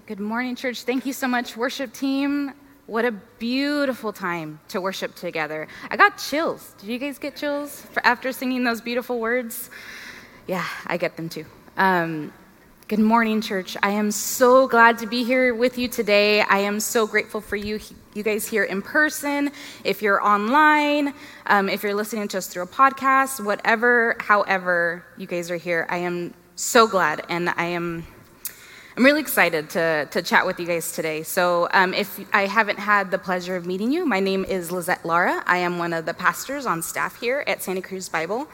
right, 0.00 0.06
good 0.06 0.20
morning, 0.20 0.56
church. 0.56 0.82
Thank 0.84 1.04
you 1.04 1.12
so 1.12 1.28
much, 1.28 1.56
worship 1.56 1.92
team. 1.92 2.52
What 2.86 3.04
a 3.04 3.12
beautiful 3.38 4.12
time 4.12 4.60
to 4.68 4.80
worship 4.80 5.14
together. 5.14 5.68
I 5.90 5.96
got 5.96 6.16
chills. 6.16 6.74
Did 6.78 6.88
you 6.88 6.98
guys 6.98 7.18
get 7.18 7.36
chills 7.36 7.86
after 8.02 8.32
singing 8.32 8.64
those 8.64 8.80
beautiful 8.80 9.20
words? 9.20 9.68
Yeah, 10.46 10.64
I 10.86 10.96
get 10.96 11.16
them 11.16 11.28
too. 11.28 11.44
Um, 11.76 12.32
good 12.88 12.98
morning, 12.98 13.42
church. 13.42 13.76
I 13.82 13.90
am 13.90 14.10
so 14.10 14.66
glad 14.66 14.98
to 14.98 15.06
be 15.06 15.22
here 15.22 15.54
with 15.54 15.76
you 15.76 15.86
today. 15.86 16.40
I 16.42 16.58
am 16.60 16.80
so 16.80 17.06
grateful 17.06 17.42
for 17.42 17.56
you, 17.56 17.78
you 18.14 18.22
guys 18.22 18.48
here 18.48 18.64
in 18.64 18.80
person. 18.82 19.50
If 19.84 20.00
you're 20.02 20.24
online, 20.24 21.12
um, 21.46 21.68
if 21.68 21.82
you're 21.82 21.94
listening 21.94 22.28
to 22.28 22.38
us 22.38 22.46
through 22.46 22.62
a 22.62 22.66
podcast, 22.66 23.44
whatever, 23.44 24.16
however 24.18 25.04
you 25.18 25.26
guys 25.26 25.50
are 25.50 25.58
here, 25.58 25.86
I 25.90 25.98
am 25.98 26.32
so 26.56 26.86
glad, 26.86 27.22
and 27.28 27.50
I 27.50 27.66
am 27.66 28.06
I'm 29.00 29.06
really 29.06 29.22
excited 29.22 29.70
to, 29.70 30.06
to 30.10 30.20
chat 30.20 30.44
with 30.44 30.60
you 30.60 30.66
guys 30.66 30.92
today. 30.92 31.22
So, 31.22 31.70
um, 31.72 31.94
if 31.94 32.20
I 32.34 32.44
haven't 32.44 32.78
had 32.78 33.10
the 33.10 33.16
pleasure 33.16 33.56
of 33.56 33.64
meeting 33.64 33.90
you, 33.90 34.04
my 34.04 34.20
name 34.20 34.44
is 34.44 34.70
Lizette 34.70 35.06
Lara. 35.06 35.42
I 35.46 35.56
am 35.56 35.78
one 35.78 35.94
of 35.94 36.04
the 36.04 36.12
pastors 36.12 36.66
on 36.66 36.82
staff 36.82 37.18
here 37.18 37.42
at 37.46 37.62
Santa 37.62 37.80
Cruz 37.80 38.10
Bible. 38.10 38.46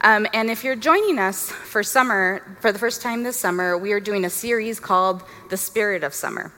Um, 0.00 0.26
and 0.34 0.50
if 0.50 0.62
you're 0.62 0.76
joining 0.76 1.18
us 1.18 1.50
for 1.50 1.82
summer, 1.82 2.42
for 2.60 2.70
the 2.70 2.78
first 2.78 3.00
time 3.00 3.22
this 3.22 3.40
summer, 3.40 3.78
we 3.78 3.92
are 3.92 3.98
doing 3.98 4.26
a 4.26 4.28
series 4.28 4.78
called 4.78 5.22
The 5.48 5.56
Spirit 5.56 6.04
of 6.04 6.12
Summer. 6.12 6.52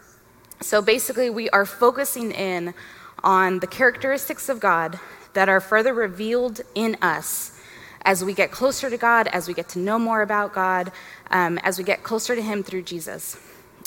So, 0.61 0.83
basically, 0.83 1.31
we 1.31 1.49
are 1.51 1.65
focusing 1.65 2.33
in 2.33 2.75
on 3.23 3.61
the 3.61 3.69
characteristics 3.69 4.49
of 4.49 4.59
God 4.59 4.99
that 5.35 5.49
are 5.49 5.61
further 5.61 5.95
revealed 5.95 6.63
in 6.75 6.97
us 7.01 7.58
as 8.09 8.25
we 8.25 8.33
get 8.33 8.51
closer 8.51 8.89
to 8.89 8.97
God, 8.97 9.29
as 9.29 9.47
we 9.47 9.53
get 9.53 9.69
to 9.69 9.79
know 9.79 9.99
more 9.99 10.23
about 10.23 10.55
God, 10.55 10.91
um, 11.31 11.59
as 11.59 11.77
we 11.77 11.85
get 11.85 12.03
closer 12.03 12.35
to 12.35 12.41
Him 12.41 12.63
through 12.63 12.81
Jesus. 12.81 13.37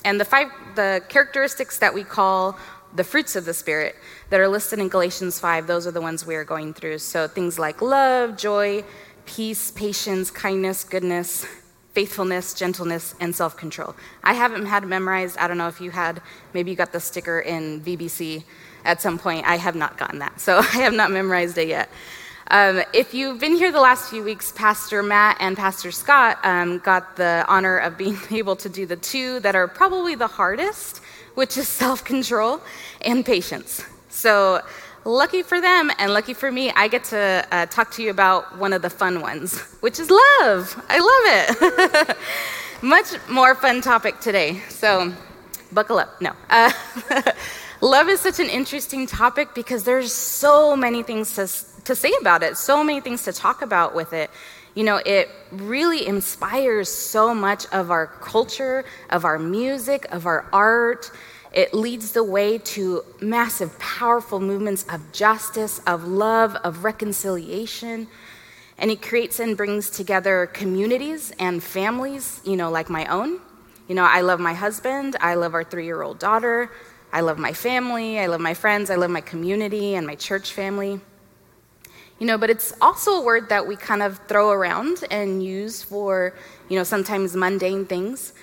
And 0.05 0.19
the 0.19 0.25
five, 0.25 0.49
the 0.75 1.01
characteristics 1.09 1.79
that 1.79 1.91
we 1.91 2.03
call 2.03 2.55
the 2.93 3.03
fruits 3.03 3.35
of 3.35 3.45
the 3.45 3.53
Spirit 3.55 3.95
that 4.29 4.39
are 4.39 4.47
listed 4.47 4.77
in 4.77 4.89
Galatians 4.89 5.39
5, 5.39 5.65
those 5.65 5.87
are 5.87 5.91
the 5.91 6.01
ones 6.01 6.23
we 6.23 6.35
are 6.35 6.43
going 6.43 6.71
through. 6.71 6.99
So 6.99 7.27
things 7.27 7.57
like 7.57 7.81
love, 7.81 8.37
joy, 8.37 8.83
peace, 9.25 9.71
patience, 9.71 10.29
kindness, 10.29 10.83
goodness, 10.83 11.47
faithfulness, 11.93 12.53
gentleness, 12.53 13.15
and 13.19 13.35
self 13.35 13.57
control. 13.57 13.95
I 14.23 14.35
haven't 14.35 14.67
had 14.67 14.85
memorized. 14.85 15.35
I 15.39 15.47
don't 15.47 15.57
know 15.57 15.67
if 15.67 15.81
you 15.81 15.89
had, 15.89 16.21
maybe 16.53 16.69
you 16.69 16.77
got 16.77 16.91
the 16.91 16.99
sticker 16.99 17.39
in 17.39 17.81
VBC 17.81 18.43
at 18.85 19.01
some 19.01 19.17
point. 19.17 19.47
I 19.47 19.55
have 19.55 19.75
not 19.75 19.97
gotten 19.97 20.19
that. 20.19 20.39
So 20.39 20.57
I 20.59 20.83
have 20.85 20.93
not 20.93 21.09
memorized 21.09 21.57
it 21.57 21.69
yet. 21.69 21.89
Um, 22.47 22.81
if 22.93 23.13
you've 23.13 23.39
been 23.39 23.55
here 23.55 23.71
the 23.71 23.79
last 23.79 24.09
few 24.09 24.23
weeks, 24.23 24.51
Pastor 24.51 25.03
Matt 25.03 25.37
and 25.39 25.55
Pastor 25.55 25.91
Scott 25.91 26.39
um, 26.43 26.79
got 26.79 27.15
the 27.15 27.45
honor 27.47 27.77
of 27.77 27.97
being 27.97 28.17
able 28.31 28.55
to 28.57 28.69
do 28.69 28.85
the 28.85 28.95
two 28.95 29.39
that 29.41 29.55
are 29.55 29.67
probably 29.67 30.15
the 30.15 30.27
hardest, 30.27 31.01
which 31.35 31.57
is 31.57 31.67
self 31.83 32.03
control 32.03 32.61
and 33.01 33.25
patience. 33.25 33.83
So, 34.09 34.61
lucky 35.05 35.43
for 35.43 35.61
them 35.61 35.91
and 35.99 36.13
lucky 36.13 36.33
for 36.33 36.51
me, 36.51 36.71
I 36.71 36.87
get 36.87 37.05
to 37.05 37.47
uh, 37.51 37.65
talk 37.67 37.91
to 37.91 38.03
you 38.03 38.09
about 38.09 38.57
one 38.57 38.73
of 38.73 38.81
the 38.81 38.89
fun 38.89 39.21
ones, 39.21 39.59
which 39.81 39.99
is 39.99 40.09
love. 40.09 40.83
I 40.89 40.99
love 40.99 42.07
it. 42.09 42.17
Much 42.81 43.07
more 43.29 43.55
fun 43.55 43.81
topic 43.81 44.19
today. 44.19 44.61
So, 44.69 45.13
buckle 45.71 45.99
up. 45.99 46.19
No. 46.21 46.33
Uh, 46.49 46.71
love 47.81 48.09
is 48.09 48.19
such 48.19 48.39
an 48.39 48.49
interesting 48.49 49.05
topic 49.07 49.53
because 49.53 49.83
there's 49.83 50.11
so 50.11 50.75
many 50.75 51.03
things 51.03 51.35
to 51.35 51.47
to 51.85 51.95
say 51.95 52.11
about 52.19 52.43
it, 52.43 52.57
so 52.57 52.83
many 52.83 53.01
things 53.01 53.23
to 53.23 53.33
talk 53.33 53.61
about 53.61 53.95
with 53.95 54.13
it. 54.13 54.29
You 54.75 54.83
know, 54.83 54.97
it 54.97 55.29
really 55.51 56.07
inspires 56.07 56.89
so 56.89 57.35
much 57.35 57.65
of 57.73 57.91
our 57.91 58.07
culture, 58.07 58.85
of 59.09 59.25
our 59.25 59.37
music, 59.37 60.05
of 60.11 60.25
our 60.25 60.45
art. 60.53 61.11
It 61.51 61.73
leads 61.73 62.13
the 62.13 62.23
way 62.23 62.57
to 62.59 63.03
massive, 63.19 63.77
powerful 63.79 64.39
movements 64.39 64.85
of 64.89 65.11
justice, 65.11 65.81
of 65.85 66.07
love, 66.07 66.55
of 66.63 66.85
reconciliation. 66.85 68.07
And 68.77 68.89
it 68.89 69.01
creates 69.01 69.39
and 69.39 69.57
brings 69.57 69.89
together 69.89 70.47
communities 70.53 71.33
and 71.37 71.61
families, 71.61 72.39
you 72.45 72.55
know, 72.55 72.71
like 72.71 72.89
my 72.89 73.05
own. 73.07 73.41
You 73.89 73.95
know, 73.95 74.05
I 74.05 74.21
love 74.21 74.39
my 74.39 74.53
husband, 74.53 75.17
I 75.19 75.35
love 75.35 75.53
our 75.53 75.65
three 75.65 75.83
year 75.83 76.01
old 76.01 76.17
daughter, 76.17 76.71
I 77.11 77.19
love 77.19 77.37
my 77.37 77.51
family, 77.51 78.19
I 78.19 78.27
love 78.27 78.39
my 78.39 78.53
friends, 78.53 78.89
I 78.89 78.95
love 78.95 79.11
my 79.11 79.19
community 79.19 79.95
and 79.95 80.07
my 80.07 80.15
church 80.15 80.53
family. 80.53 81.01
You 82.21 82.27
know, 82.27 82.37
but 82.37 82.51
it's 82.51 82.71
also 82.79 83.13
a 83.13 83.21
word 83.21 83.49
that 83.49 83.65
we 83.65 83.75
kind 83.75 84.03
of 84.03 84.19
throw 84.27 84.51
around 84.51 85.03
and 85.09 85.43
use 85.43 85.81
for, 85.81 86.35
you 86.69 86.77
know, 86.77 86.83
sometimes 86.83 87.35
mundane 87.35 87.87
things. 87.87 88.33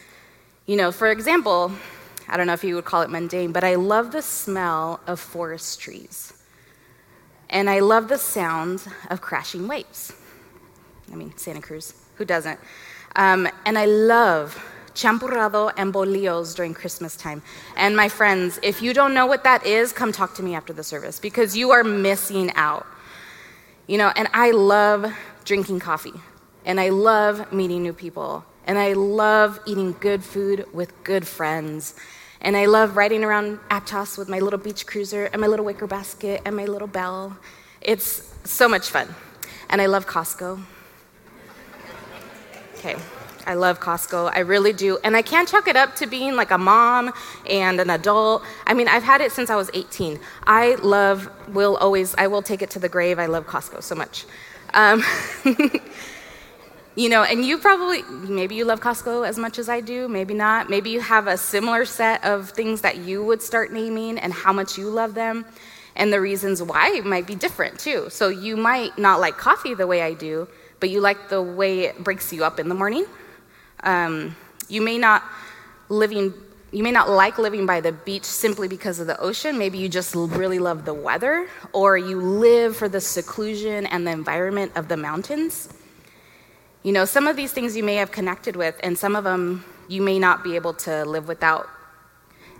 You 0.66 0.77
know, 0.77 0.91
for 0.91 1.12
example, 1.12 1.71
I 2.27 2.37
don't 2.37 2.49
know 2.49 2.55
if 2.55 2.65
you 2.65 2.75
would 2.75 2.87
call 2.87 3.03
it 3.03 3.09
mundane, 3.09 3.53
but 3.53 3.62
I 3.62 3.77
love 3.77 4.11
the 4.11 4.21
smell 4.21 4.99
of 5.06 5.21
forest 5.21 5.78
trees. 5.78 6.33
And 7.50 7.71
I 7.71 7.78
love 7.78 8.09
the 8.09 8.19
sound 8.19 8.84
of 9.11 9.21
crashing 9.21 9.69
waves. 9.69 10.12
I 11.12 11.15
mean, 11.15 11.33
Santa 11.37 11.60
Cruz, 11.60 11.95
who 12.16 12.25
doesn't? 12.25 12.59
Um, 13.15 13.49
and 13.65 13.78
I 13.78 13.84
love 13.84 14.60
champurrado 14.97 15.72
and 15.77 15.95
bolillos 15.95 16.56
during 16.56 16.75
Christmas 16.75 17.15
time. 17.15 17.43
And 17.77 17.97
my 17.97 18.09
friends, 18.09 18.59
if 18.65 18.83
you 18.83 18.93
don't 18.93 19.15
know 19.15 19.27
what 19.27 19.45
that 19.45 19.65
is, 19.65 19.93
come 19.93 20.10
talk 20.10 20.34
to 20.34 20.43
me 20.43 20.56
after 20.56 20.72
the 20.72 20.83
service 20.83 21.21
because 21.21 21.56
you 21.56 21.71
are 21.71 21.84
missing 21.84 22.50
out. 22.56 22.84
You 23.88 23.97
know, 23.97 24.12
and 24.15 24.28
I 24.34 24.50
love 24.50 25.10
drinking 25.47 25.81
coffee, 25.81 26.12
and 26.66 26.78
I 26.78 26.91
love 26.91 27.50
meeting 27.50 27.82
new 27.82 27.94
people, 27.94 28.44
and 28.66 28.78
I 28.78 28.93
love 28.93 29.59
eating 29.65 29.97
good 29.99 30.22
food 30.22 30.66
with 30.75 30.93
good 31.04 31.26
friends. 31.26 31.94
And 32.43 32.54
I 32.54 32.66
love 32.66 32.98
riding 32.98 33.25
around 33.25 33.59
Aptos 33.71 34.19
with 34.19 34.28
my 34.28 34.41
little 34.41 34.59
beach 34.59 34.87
cruiser 34.87 35.25
and 35.32 35.41
my 35.41 35.47
little 35.47 35.65
wicker 35.65 35.87
basket 35.87 36.43
and 36.44 36.54
my 36.54 36.66
little 36.66 36.87
bell. 36.87 37.38
It's 37.81 38.31
so 38.44 38.69
much 38.69 38.91
fun. 38.91 39.12
And 39.71 39.81
I 39.81 39.87
love 39.87 40.06
Costco. 40.06 40.62
Okay. 42.77 42.97
I 43.47 43.54
love 43.54 43.81
Costco. 43.81 44.31
I 44.34 44.41
really 44.41 44.72
do. 44.72 44.99
And 45.04 45.16
I 45.16 45.22
can't 45.22 45.49
chalk 45.49 45.69
it 45.69 45.76
up 45.76 45.97
to 45.97 46.06
being 46.06 46.37
like 46.37 46.50
a 46.50 46.59
mom 46.59 47.12
and 47.49 47.81
an 47.81 47.91
adult. 47.91 48.43
I 48.66 48.75
mean, 48.75 48.88
I've 48.88 49.03
had 49.03 49.21
it 49.21 49.32
since 49.32 49.50
I 49.50 49.56
was 49.56 49.71
18. 49.75 50.19
I 50.47 50.75
love, 50.76 51.31
will 51.54 51.77
always, 51.77 52.15
I 52.16 52.27
will 52.27 52.43
take 52.43 52.62
it 52.62 52.71
to 52.71 52.78
the 52.78 52.88
grave. 52.88 53.19
I 53.19 53.27
love 53.27 53.47
Costco 53.47 53.82
so 53.82 53.94
much. 53.94 54.27
Um, 54.75 55.03
you 56.94 57.09
know, 57.09 57.22
and 57.22 57.44
you 57.44 57.59
probably, 57.59 58.03
maybe 58.03 58.54
you 58.54 58.65
love 58.65 58.81
Costco 58.81 59.27
as 59.27 59.38
much 59.38 59.59
as 59.59 59.69
I 59.69 59.81
do, 59.81 60.09
maybe 60.09 60.34
not. 60.34 60.69
Maybe 60.69 60.91
you 60.91 61.00
have 61.00 61.27
a 61.27 61.37
similar 61.37 61.84
set 61.84 62.25
of 62.25 62.50
things 62.50 62.82
that 62.82 62.98
you 62.98 63.25
would 63.25 63.43
start 63.43 63.72
naming 63.72 64.19
and 64.19 64.32
how 64.32 64.53
much 64.53 64.77
you 64.77 64.91
love 64.91 65.15
them. 65.15 65.44
And 65.97 66.12
the 66.12 66.21
reasons 66.21 66.62
why 66.62 67.00
might 67.04 67.27
be 67.27 67.34
different 67.34 67.78
too. 67.78 68.09
So 68.10 68.28
you 68.28 68.56
might 68.56 68.98
not 68.98 69.21
like 69.21 69.37
coffee 69.37 69.75
the 69.75 69.87
way 69.87 70.03
I 70.03 70.15
do, 70.15 70.48
but 70.81 70.91
you 70.91 71.00
like 71.00 71.28
the 71.28 71.43
way 71.43 71.81
it 71.81 72.04
breaks 72.04 72.32
you 72.32 72.44
up 72.44 72.60
in 72.60 72.69
the 72.69 72.75
morning 72.75 73.06
um, 73.83 74.37
you 74.69 74.81
may 74.81 74.99
not 74.99 75.22
living 75.89 76.34
you 76.71 76.83
may 76.83 76.93
not 76.93 77.09
like 77.09 77.39
living 77.39 77.65
by 77.65 77.81
the 77.81 77.93
beach 77.93 78.25
simply 78.25 78.69
because 78.69 79.00
of 79.00 79.06
the 79.06 79.19
ocean. 79.19 79.56
Maybe 79.56 79.78
you 79.78 79.89
just 79.89 80.15
really 80.15 80.59
love 80.59 80.84
the 80.84 80.93
weather, 80.93 81.49
or 81.72 81.97
you 81.97 82.21
live 82.21 82.77
for 82.77 82.91
the 82.91 83.00
seclusion 83.00 83.87
and 83.87 84.06
the 84.06 84.11
environment 84.11 84.72
of 84.75 84.89
the 84.89 84.97
mountains. 84.97 85.71
You 86.83 86.93
know, 86.93 87.06
some 87.06 87.27
of 87.27 87.37
these 87.37 87.53
things 87.53 87.75
you 87.75 87.83
may 87.83 87.94
have 87.94 88.12
connected 88.12 88.55
with, 88.55 88.78
and 88.83 88.99
some 88.99 89.16
of 89.16 89.25
them 89.25 89.65
you 89.89 90.03
may 90.03 90.19
not 90.19 90.45
be 90.45 90.56
able 90.56 90.75
to 90.75 91.06
live 91.06 91.27
without. 91.27 91.66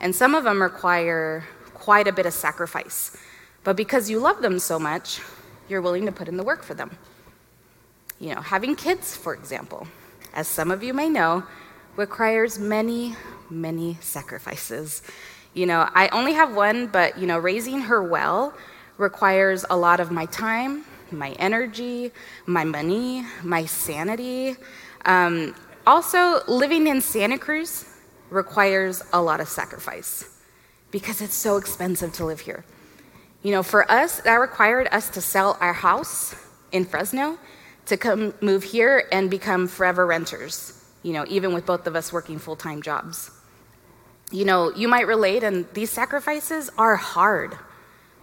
And 0.00 0.15
some 0.15 0.35
of 0.35 0.45
them 0.45 0.62
require 0.62 1.45
quite 1.75 2.09
a 2.09 2.12
bit 2.12 2.25
of 2.25 2.33
sacrifice. 2.33 3.15
But 3.62 3.77
because 3.77 4.09
you 4.09 4.21
love 4.21 4.41
them 4.41 4.59
so 4.59 4.79
much, 4.79 5.21
you're 5.69 5.83
willing 5.83 6.06
to 6.06 6.12
put 6.12 6.29
in 6.29 6.39
the 6.39 6.45
work 6.45 6.62
for 6.62 6.73
them. 6.73 6.97
You 8.19 8.35
know, 8.35 8.41
having 8.41 8.75
kids, 8.75 9.15
for 9.15 9.35
example 9.35 9.87
as 10.34 10.49
some 10.49 10.70
of 10.70 10.82
you 10.82 10.94
may 10.94 11.08
know, 11.08 11.44
requires 11.97 12.58
many, 12.58 13.17
many 13.50 13.99
sacrifices. 14.00 15.02
You 15.55 15.67
know, 15.67 15.88
I 15.94 16.08
only 16.08 16.32
have 16.35 16.55
one, 16.55 16.87
but, 16.87 17.19
you 17.19 17.26
know, 17.26 17.38
raising 17.38 17.81
her 17.81 18.02
well 18.02 18.55
requires 18.99 19.64
a 19.70 19.76
lot 19.76 20.00
of 20.00 20.11
my 20.11 20.26
time, 20.26 20.85
my 21.11 21.31
energy, 21.32 22.12
my 22.47 22.64
money, 22.64 23.25
my 23.43 23.64
sanity. 23.64 24.56
Um, 25.05 25.55
also, 25.87 26.43
living 26.47 26.87
in 26.87 27.00
Santa 27.00 27.38
Cruz 27.38 27.87
requires 28.31 29.02
a 29.12 29.23
lot 29.23 29.41
of 29.41 29.49
sacrifice 29.49 30.29
because 30.91 31.20
it's 31.20 31.35
so 31.35 31.56
expensive 31.56 32.12
to 32.14 32.25
live 32.25 32.41
here. 32.41 32.64
You 33.43 33.52
know, 33.52 33.62
for 33.62 33.91
us, 33.91 34.20
that 34.20 34.35
required 34.35 34.88
us 34.93 35.08
to 35.11 35.20
sell 35.20 35.56
our 35.61 35.73
house 35.73 36.35
in 36.73 36.85
Fresno 36.85 37.38
to 37.88 37.96
come 37.96 38.35
move 38.40 38.62
here 38.62 39.08
and 39.12 39.31
become 39.31 39.67
forever 39.67 40.06
renters, 40.06 40.85
you 41.02 41.12
know, 41.12 41.25
even 41.29 41.52
with 41.52 41.67
both 41.67 41.87
of 41.87 41.96
us 41.96 42.12
working 42.12 42.38
full 42.38 42.56
time 42.56 42.82
jobs. 42.82 43.31
You 44.31 44.44
know, 44.44 44.73
you 44.75 44.88
might 44.88 45.06
relate, 45.06 45.43
and 45.43 45.67
these 45.73 45.90
sacrifices 45.90 46.70
are 46.76 46.96
hard. 46.96 47.56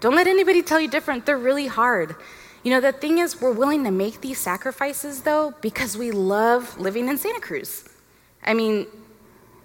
Don't 0.01 0.15
let 0.15 0.27
anybody 0.27 0.61
tell 0.61 0.79
you 0.79 0.87
different, 0.87 1.25
they're 1.25 1.37
really 1.37 1.67
hard. 1.67 2.15
You 2.63 2.71
know, 2.71 2.81
the 2.81 2.91
thing 2.91 3.19
is, 3.19 3.41
we're 3.41 3.53
willing 3.53 3.83
to 3.83 3.91
make 3.91 4.21
these 4.21 4.39
sacrifices, 4.39 5.21
though, 5.21 5.53
because 5.61 5.97
we 5.97 6.11
love 6.11 6.79
living 6.79 7.07
in 7.07 7.17
Santa 7.17 7.39
Cruz. 7.39 7.87
I 8.43 8.53
mean, 8.53 8.87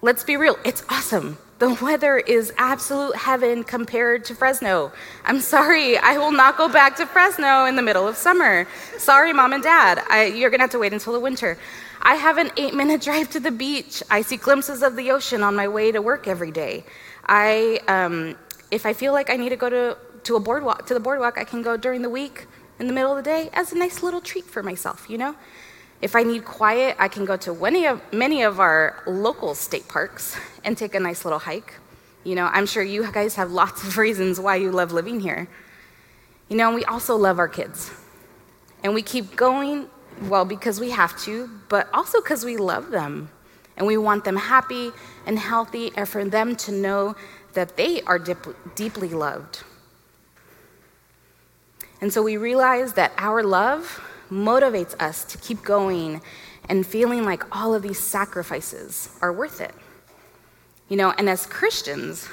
let's 0.02 0.25
be 0.25 0.37
real, 0.37 0.56
it's 0.64 0.82
awesome. 0.88 1.38
The 1.61 1.75
weather 1.75 2.17
is 2.17 2.55
absolute 2.57 3.15
heaven 3.15 3.65
compared 3.65 4.25
to 4.25 4.35
Fresno. 4.35 4.93
I'm 5.27 5.41
sorry, 5.41 5.99
I 5.99 6.17
will 6.17 6.33
not 6.33 6.57
go 6.57 6.71
back 6.71 6.97
to 6.97 7.05
Fresno 7.05 7.67
in 7.67 7.77
the 7.77 7.83
middle 7.83 8.09
of 8.09 8.17
summer. 8.17 8.67
Sorry, 8.97 9.35
mom 9.35 9.53
and 9.53 9.62
dad, 9.62 10.03
I, 10.09 10.25
you're 10.25 10.49
gonna 10.49 10.62
have 10.62 10.71
to 10.71 10.79
wait 10.79 10.95
until 10.95 11.12
the 11.12 11.21
winter. 11.21 11.59
I 12.01 12.15
have 12.15 12.39
an 12.39 12.51
eight 12.57 12.73
minute 12.73 13.03
drive 13.09 13.29
to 13.33 13.41
the 13.41 13.51
beach. 13.51 14.03
I 14.09 14.23
see 14.23 14.39
glimpses 14.39 14.83
of 14.83 14.97
the 14.97 15.11
ocean 15.11 15.43
on 15.43 15.55
my 15.55 15.69
way 15.69 15.93
to 15.93 16.01
work 16.01 16.27
every 16.27 16.51
day. 16.51 16.83
I, 17.27 17.81
um, 17.89 18.37
if 18.71 18.87
I 18.87 18.95
feel 18.95 19.12
like 19.12 19.29
I 19.29 19.37
need 19.37 19.51
to 19.51 19.57
go 19.57 19.69
to, 19.69 19.99
to 20.25 20.37
a 20.37 20.41
boardwalk, 20.41 20.87
to 20.87 20.95
the 20.95 21.01
boardwalk, 21.01 21.37
I 21.37 21.45
can 21.45 21.61
go 21.61 21.77
during 21.77 22.01
the 22.01 22.09
week 22.09 22.47
in 22.79 22.87
the 22.87 22.95
middle 22.95 23.15
of 23.15 23.23
the 23.23 23.31
day 23.31 23.51
as 23.53 23.71
a 23.71 23.77
nice 23.77 24.03
little 24.03 24.23
treat 24.23 24.47
for 24.47 24.62
myself, 24.62 25.11
you 25.11 25.19
know? 25.19 25.37
If 26.00 26.17
I 26.17 26.23
need 26.23 26.44
quiet, 26.44 26.97
I 26.99 27.08
can 27.08 27.25
go 27.26 27.37
to 27.37 27.52
many 28.12 28.43
of, 28.43 28.61
our 28.61 29.02
local 29.06 29.55
state 29.55 29.87
parks 29.87 30.37
and 30.64 30.76
take 30.76 30.94
a 30.94 31.00
nice 31.00 31.25
little 31.25 31.38
hike. 31.38 31.75
You 32.25 32.35
know, 32.35 32.47
I'm 32.47 32.67
sure 32.67 32.82
you 32.82 33.11
guys 33.12 33.35
have 33.35 33.50
lots 33.50 33.85
of 33.85 33.99
reasons 34.06 34.41
why 34.41 34.56
you 34.56 34.70
love 34.70 34.93
living 34.93 35.20
here. 35.20 35.49
You 36.49 36.56
know, 36.56 36.75
we 36.75 36.85
also 36.85 37.17
love 37.17 37.38
our 37.38 37.49
kids. 37.49 37.91
And 38.82 38.94
we 38.94 39.02
keep 39.02 39.37
going, 39.37 39.88
well, 40.23 40.44
because 40.44 40.81
we 40.81 40.91
have 40.91 41.19
to, 41.23 41.50
but 41.69 41.88
also 41.93 42.20
because 42.20 42.44
we 42.44 42.56
love 42.56 42.91
them. 42.91 43.31
And 43.76 43.87
we 43.87 43.97
want 43.97 44.25
them 44.25 44.37
happy 44.37 44.93
and 45.26 45.38
healthy, 45.38 45.91
and 45.97 46.08
for 46.08 46.25
them 46.25 46.56
to 46.56 46.73
know 46.73 47.14
that 47.52 47.76
they 47.76 48.02
are 48.02 48.19
dip- 48.19 48.75
deeply 48.75 49.08
loved. 49.08 49.64
And 52.00 52.12
so 52.12 52.23
we 52.23 52.37
realize 52.37 52.94
that 52.94 53.12
our 53.19 53.43
love 53.43 54.02
motivates 54.31 55.00
us 55.00 55.25
to 55.25 55.38
keep 55.38 55.62
going 55.62 56.23
and 56.69 56.87
feeling 56.87 57.25
like 57.25 57.44
all 57.55 57.75
of 57.75 57.82
these 57.82 57.99
sacrifices 57.99 59.11
are 59.21 59.32
worth 59.32 59.61
it. 59.61 59.75
You 60.88 60.97
know, 60.97 61.12
and 61.12 61.29
as 61.29 61.47
Christians, 61.47 62.29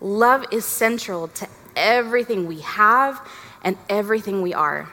love 0.00 0.44
is 0.50 0.64
central 0.64 1.28
to 1.28 1.48
everything 1.74 2.46
we 2.46 2.60
have 2.60 3.20
and 3.62 3.76
everything 3.88 4.42
we 4.42 4.54
are. 4.54 4.88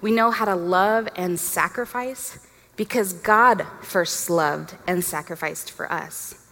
We 0.00 0.10
know 0.10 0.30
how 0.30 0.44
to 0.44 0.54
love 0.54 1.08
and 1.16 1.38
sacrifice 1.38 2.38
because 2.76 3.12
God 3.12 3.66
first 3.82 4.28
loved 4.28 4.74
and 4.86 5.02
sacrificed 5.02 5.70
for 5.70 5.90
us. 5.90 6.46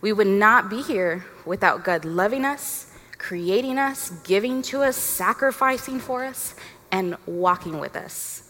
We 0.00 0.12
would 0.12 0.26
not 0.26 0.68
be 0.68 0.82
here 0.82 1.24
without 1.44 1.84
God 1.84 2.04
loving 2.04 2.44
us, 2.44 2.92
creating 3.18 3.78
us, 3.78 4.10
giving 4.24 4.62
to 4.62 4.82
us, 4.82 4.96
sacrificing 4.96 5.98
for 5.98 6.24
us, 6.24 6.54
and 6.92 7.16
walking 7.26 7.80
with 7.80 7.96
us. 7.96 8.45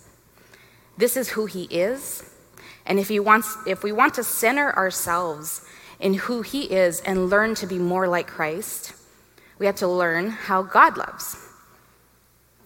This 0.97 1.17
is 1.17 1.31
who 1.31 1.47
he 1.47 1.65
is. 1.65 2.25
And 2.87 2.99
if, 2.99 3.09
he 3.09 3.19
wants, 3.19 3.57
if 3.67 3.83
we 3.83 3.93
want 3.93 4.15
to 4.15 4.25
center 4.25 4.75
ourselves 4.75 5.63
in 5.99 6.15
who 6.15 6.43
he 6.43 6.65
is 6.65 7.01
and 7.01 7.29
learn 7.29 7.55
to 7.57 7.67
be 7.67 7.79
more 7.79 8.07
like 8.07 8.27
Christ, 8.27 8.93
we 9.59 9.67
have 9.67 9.77
to 9.77 9.89
learn 9.89 10.31
how 10.31 10.63
God 10.63 10.97
loves. 10.97 11.37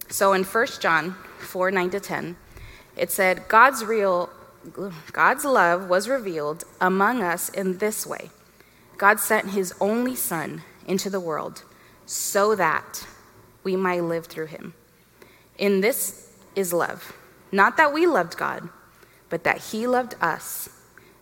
So 0.09 0.33
in 0.33 0.43
1 0.43 0.67
John 0.79 1.15
4 1.39 1.71
9 1.71 1.89
to 1.91 1.99
10, 1.99 2.35
it 2.97 3.11
said, 3.11 3.47
God's 3.47 3.83
real, 3.83 4.29
God's 5.11 5.45
love 5.45 5.89
was 5.89 6.07
revealed 6.07 6.65
among 6.79 7.23
us 7.23 7.49
in 7.49 7.77
this 7.77 8.05
way 8.05 8.29
God 8.97 9.19
sent 9.19 9.49
his 9.49 9.73
only 9.81 10.15
Son 10.15 10.61
into 10.85 11.09
the 11.09 11.19
world 11.19 11.63
so 12.05 12.53
that 12.55 13.07
we 13.63 13.75
might 13.75 14.03
live 14.03 14.27
through 14.27 14.45
him. 14.47 14.75
In 15.57 15.81
this 15.81 16.31
is 16.55 16.71
love 16.71 17.13
not 17.51 17.77
that 17.77 17.93
we 17.93 18.07
loved 18.07 18.37
God, 18.37 18.69
but 19.29 19.43
that 19.43 19.57
He 19.57 19.87
loved 19.87 20.15
us 20.21 20.69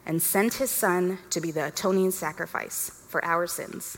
and 0.05 0.21
sent 0.21 0.55
His 0.55 0.71
Son 0.71 1.19
to 1.29 1.41
be 1.41 1.51
the 1.51 1.67
atoning 1.67 2.11
sacrifice 2.11 3.03
for 3.07 3.23
our 3.23 3.47
sins. 3.47 3.97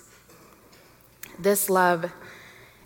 This 1.40 1.70
love 1.70 2.12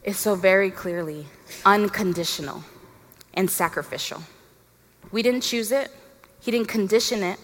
is 0.03 0.17
so 0.17 0.35
very 0.35 0.71
clearly 0.71 1.25
unconditional 1.65 2.63
and 3.33 3.49
sacrificial. 3.49 4.23
We 5.11 5.21
didn't 5.21 5.41
choose 5.41 5.71
it, 5.71 5.91
He 6.39 6.51
didn't 6.51 6.67
condition 6.67 7.23
it, 7.23 7.39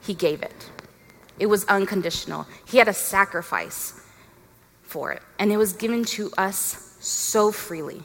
He 0.00 0.14
gave 0.14 0.42
it. 0.42 0.70
It 1.38 1.46
was 1.46 1.64
unconditional. 1.64 2.46
He 2.64 2.78
had 2.78 2.88
a 2.88 2.94
sacrifice 2.94 4.00
for 4.82 5.12
it, 5.12 5.22
and 5.38 5.50
it 5.50 5.56
was 5.56 5.72
given 5.72 6.04
to 6.04 6.30
us 6.36 6.96
so 7.00 7.50
freely. 7.50 8.02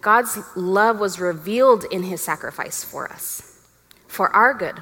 God's 0.00 0.38
love 0.56 0.98
was 0.98 1.20
revealed 1.20 1.84
in 1.84 2.04
his 2.04 2.20
sacrifice 2.20 2.82
for 2.82 3.10
us, 3.10 3.58
for 4.06 4.30
our 4.30 4.54
good, 4.54 4.76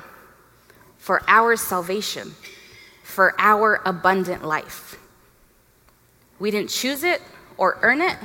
for 0.97 1.23
our 1.27 1.57
salvation, 1.57 2.35
for 3.03 3.35
our 3.39 3.81
abundant 3.85 4.45
life. 4.45 4.99
We 6.39 6.51
didn't 6.51 6.71
choose 6.71 7.03
it 7.03 7.21
or 7.57 7.79
earn 7.83 8.01
it, 8.01 8.17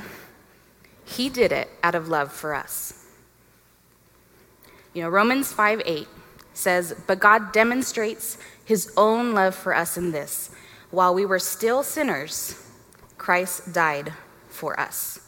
he 1.04 1.28
did 1.28 1.52
it 1.52 1.68
out 1.82 1.94
of 1.94 2.08
love 2.08 2.32
for 2.32 2.54
us. 2.54 3.04
You 4.92 5.02
know, 5.02 5.08
Romans 5.08 5.52
5 5.52 5.82
8 5.84 6.08
says, 6.54 6.94
But 7.06 7.18
God 7.18 7.52
demonstrates 7.52 8.38
his 8.64 8.92
own 8.96 9.32
love 9.32 9.54
for 9.54 9.74
us 9.74 9.96
in 9.96 10.12
this 10.12 10.50
while 10.94 11.12
we 11.12 11.26
were 11.26 11.40
still 11.40 11.82
sinners, 11.82 12.56
Christ 13.18 13.72
died 13.72 14.12
for 14.48 14.78
us. 14.78 15.18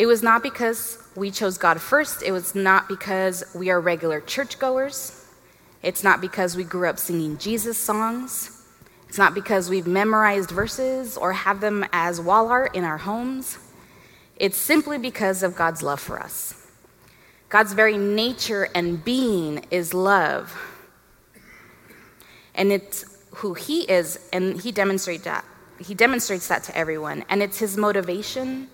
It 0.00 0.06
was 0.06 0.22
not 0.22 0.42
because 0.42 0.96
we 1.14 1.30
chose 1.30 1.58
God 1.58 1.78
first. 1.78 2.22
It 2.22 2.32
was 2.32 2.54
not 2.54 2.88
because 2.88 3.44
we 3.54 3.68
are 3.68 3.78
regular 3.78 4.22
churchgoers. 4.22 5.26
It's 5.82 6.02
not 6.02 6.22
because 6.22 6.56
we 6.56 6.64
grew 6.64 6.88
up 6.88 6.98
singing 6.98 7.36
Jesus 7.36 7.76
songs. 7.76 8.64
It's 9.10 9.18
not 9.18 9.34
because 9.34 9.68
we've 9.68 9.86
memorized 9.86 10.52
verses 10.52 11.18
or 11.18 11.34
have 11.34 11.60
them 11.60 11.84
as 11.92 12.18
wall 12.18 12.48
art 12.48 12.74
in 12.74 12.82
our 12.82 12.96
homes. 12.96 13.58
It's 14.36 14.56
simply 14.56 14.96
because 14.96 15.42
of 15.42 15.54
God's 15.54 15.82
love 15.82 16.00
for 16.00 16.18
us. 16.18 16.54
God's 17.50 17.74
very 17.74 17.98
nature 17.98 18.70
and 18.74 19.04
being 19.04 19.66
is 19.70 19.92
love. 19.92 20.58
And 22.54 22.72
it's 22.72 23.04
who 23.32 23.52
He 23.52 23.82
is, 23.82 24.18
and 24.32 24.58
He 24.62 24.72
demonstrates 24.72 25.24
that. 25.24 25.44
He 25.78 25.94
demonstrates 25.94 26.48
that 26.48 26.64
to 26.64 26.74
everyone. 26.74 27.22
And 27.28 27.42
it's 27.42 27.58
His 27.58 27.76
motivation 27.76 28.70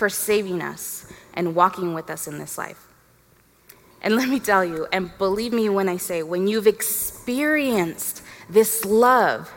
for 0.00 0.08
saving 0.08 0.62
us 0.62 1.04
and 1.34 1.54
walking 1.54 1.92
with 1.92 2.08
us 2.08 2.26
in 2.26 2.38
this 2.38 2.56
life. 2.56 2.88
And 4.00 4.16
let 4.16 4.30
me 4.30 4.40
tell 4.40 4.64
you, 4.64 4.86
and 4.90 5.16
believe 5.18 5.52
me 5.52 5.68
when 5.68 5.90
I 5.90 5.98
say, 5.98 6.22
when 6.22 6.48
you've 6.48 6.66
experienced 6.66 8.22
this 8.48 8.86
love, 8.86 9.52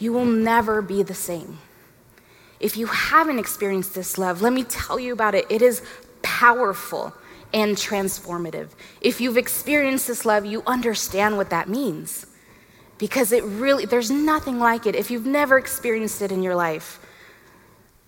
you 0.00 0.12
will 0.12 0.24
never 0.24 0.82
be 0.82 1.04
the 1.04 1.14
same. 1.14 1.58
If 2.58 2.76
you 2.76 2.86
haven't 2.86 3.38
experienced 3.38 3.94
this 3.94 4.18
love, 4.18 4.42
let 4.42 4.52
me 4.52 4.64
tell 4.64 4.98
you 4.98 5.12
about 5.12 5.36
it. 5.36 5.46
It 5.48 5.62
is 5.62 5.82
powerful 6.22 7.14
and 7.54 7.76
transformative. 7.76 8.70
If 9.00 9.20
you've 9.20 9.36
experienced 9.36 10.08
this 10.08 10.24
love, 10.24 10.44
you 10.44 10.64
understand 10.66 11.36
what 11.36 11.50
that 11.50 11.68
means. 11.68 12.26
Because 12.98 13.30
it 13.30 13.44
really, 13.44 13.84
there's 13.84 14.10
nothing 14.10 14.58
like 14.58 14.84
it. 14.84 14.96
If 14.96 15.12
you've 15.12 15.26
never 15.26 15.58
experienced 15.58 16.22
it 16.22 16.32
in 16.32 16.42
your 16.42 16.56
life, 16.56 16.98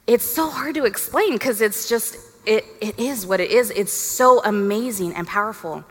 it's 0.07 0.25
so 0.25 0.51
hard 0.51 0.75
to 0.75 0.85
explain 0.85 1.33
because 1.33 1.61
it's 1.61 1.89
just, 1.89 2.17
it, 2.47 2.65
it 2.81 2.99
is 2.99 3.27
what 3.27 3.41
it 3.41 3.51
is. 3.51 3.71
It's 3.71 3.93
so 3.93 4.43
amazing 4.45 5.15
and 5.15 5.27
powerful. 5.27 5.85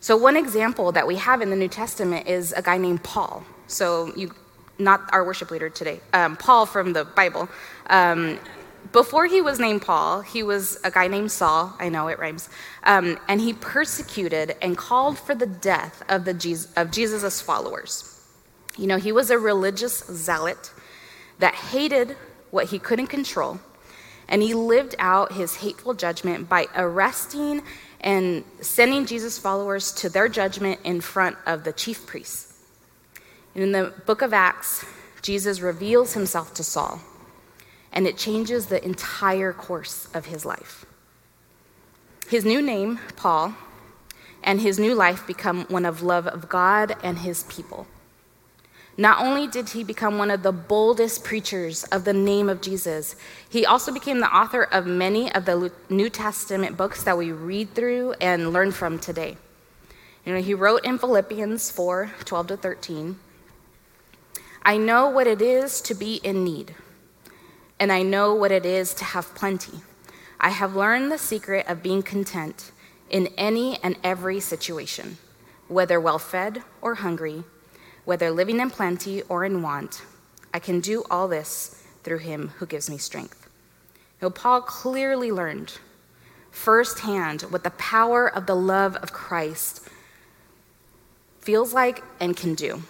So, 0.00 0.16
one 0.16 0.36
example 0.36 0.92
that 0.92 1.06
we 1.06 1.16
have 1.16 1.42
in 1.42 1.50
the 1.50 1.56
New 1.56 1.68
Testament 1.68 2.26
is 2.28 2.52
a 2.52 2.62
guy 2.62 2.78
named 2.78 3.02
Paul. 3.02 3.44
So, 3.66 4.12
you, 4.16 4.32
not 4.78 5.08
our 5.12 5.24
worship 5.24 5.50
leader 5.50 5.70
today, 5.70 6.00
um, 6.12 6.36
Paul 6.36 6.66
from 6.66 6.92
the 6.92 7.04
Bible. 7.04 7.48
Um, 7.88 8.38
before 8.92 9.26
he 9.26 9.40
was 9.40 9.58
named 9.58 9.82
Paul, 9.82 10.20
he 10.20 10.42
was 10.42 10.78
a 10.84 10.90
guy 10.90 11.08
named 11.08 11.32
Saul. 11.32 11.74
I 11.78 11.88
know 11.88 12.08
it 12.08 12.18
rhymes. 12.18 12.48
Um, 12.84 13.18
and 13.28 13.40
he 13.40 13.52
persecuted 13.52 14.56
and 14.62 14.76
called 14.76 15.18
for 15.18 15.34
the 15.34 15.46
death 15.46 16.02
of, 16.08 16.24
the 16.24 16.34
Jesus, 16.34 16.72
of 16.76 16.90
Jesus' 16.90 17.40
followers. 17.40 18.12
You 18.76 18.86
know, 18.86 18.96
he 18.96 19.12
was 19.12 19.30
a 19.30 19.38
religious 19.38 20.04
zealot 20.06 20.70
that 21.38 21.54
hated 21.54 22.16
what 22.56 22.70
he 22.70 22.78
couldn't 22.78 23.08
control, 23.08 23.60
and 24.28 24.42
he 24.42 24.54
lived 24.54 24.94
out 24.98 25.32
his 25.32 25.56
hateful 25.56 25.92
judgment 25.92 26.48
by 26.48 26.66
arresting 26.74 27.62
and 28.00 28.42
sending 28.62 29.04
Jesus' 29.04 29.38
followers 29.38 29.92
to 29.92 30.08
their 30.08 30.26
judgment 30.28 30.80
in 30.82 31.02
front 31.02 31.36
of 31.46 31.64
the 31.64 31.72
chief 31.72 32.06
priests. 32.06 32.54
In 33.54 33.72
the 33.72 33.92
book 34.06 34.22
of 34.22 34.32
Acts, 34.32 34.86
Jesus 35.20 35.60
reveals 35.60 36.14
himself 36.14 36.54
to 36.54 36.64
Saul, 36.64 37.00
and 37.92 38.06
it 38.06 38.16
changes 38.16 38.66
the 38.66 38.82
entire 38.82 39.52
course 39.52 40.08
of 40.14 40.26
his 40.26 40.46
life. 40.46 40.86
His 42.28 42.44
new 42.44 42.62
name, 42.62 43.00
Paul, 43.16 43.54
and 44.42 44.62
his 44.62 44.78
new 44.78 44.94
life 44.94 45.26
become 45.26 45.64
one 45.64 45.84
of 45.84 46.02
love 46.02 46.26
of 46.26 46.48
God 46.48 46.96
and 47.02 47.18
his 47.18 47.44
people. 47.44 47.86
Not 48.98 49.20
only 49.20 49.46
did 49.46 49.70
he 49.70 49.84
become 49.84 50.16
one 50.16 50.30
of 50.30 50.42
the 50.42 50.52
boldest 50.52 51.22
preachers 51.22 51.84
of 51.84 52.04
the 52.04 52.14
name 52.14 52.48
of 52.48 52.62
Jesus, 52.62 53.14
he 53.48 53.66
also 53.66 53.92
became 53.92 54.20
the 54.20 54.34
author 54.34 54.62
of 54.62 54.86
many 54.86 55.30
of 55.32 55.44
the 55.44 55.70
New 55.90 56.08
Testament 56.08 56.78
books 56.78 57.02
that 57.02 57.18
we 57.18 57.30
read 57.30 57.74
through 57.74 58.14
and 58.20 58.54
learn 58.54 58.72
from 58.72 58.98
today. 58.98 59.36
You 60.24 60.32
know, 60.32 60.40
he 60.40 60.54
wrote 60.54 60.84
in 60.84 60.98
Philippians 60.98 61.70
4 61.70 62.12
12 62.24 62.46
to 62.48 62.56
13. 62.56 63.18
I 64.62 64.78
know 64.78 65.08
what 65.08 65.26
it 65.26 65.42
is 65.42 65.80
to 65.82 65.94
be 65.94 66.16
in 66.24 66.42
need, 66.42 66.74
and 67.78 67.92
I 67.92 68.02
know 68.02 68.34
what 68.34 68.50
it 68.50 68.64
is 68.64 68.94
to 68.94 69.04
have 69.04 69.34
plenty. 69.34 69.80
I 70.40 70.48
have 70.48 70.74
learned 70.74 71.12
the 71.12 71.18
secret 71.18 71.68
of 71.68 71.82
being 71.82 72.02
content 72.02 72.72
in 73.10 73.28
any 73.36 73.78
and 73.82 73.96
every 74.02 74.40
situation, 74.40 75.18
whether 75.68 76.00
well 76.00 76.18
fed 76.18 76.62
or 76.80 76.96
hungry, 76.96 77.44
whether 78.06 78.30
living 78.30 78.58
in 78.60 78.70
plenty 78.70 79.20
or 79.24 79.44
in 79.44 79.60
want. 79.60 80.02
I 80.54 80.58
can 80.58 80.80
do 80.80 81.04
all 81.10 81.28
this 81.28 81.84
through 82.02 82.18
him 82.18 82.48
who 82.56 82.64
gives 82.64 82.88
me 82.88 82.96
strength. 82.96 83.50
Now, 84.22 84.30
Paul 84.30 84.62
clearly 84.62 85.30
learned 85.30 85.74
firsthand 86.50 87.42
what 87.42 87.64
the 87.64 87.70
power 87.72 88.26
of 88.26 88.46
the 88.46 88.56
love 88.56 88.96
of 88.96 89.12
Christ 89.12 89.86
feels 91.42 91.74
like 91.74 92.02
and 92.18 92.34
can 92.34 92.54
do 92.54 92.82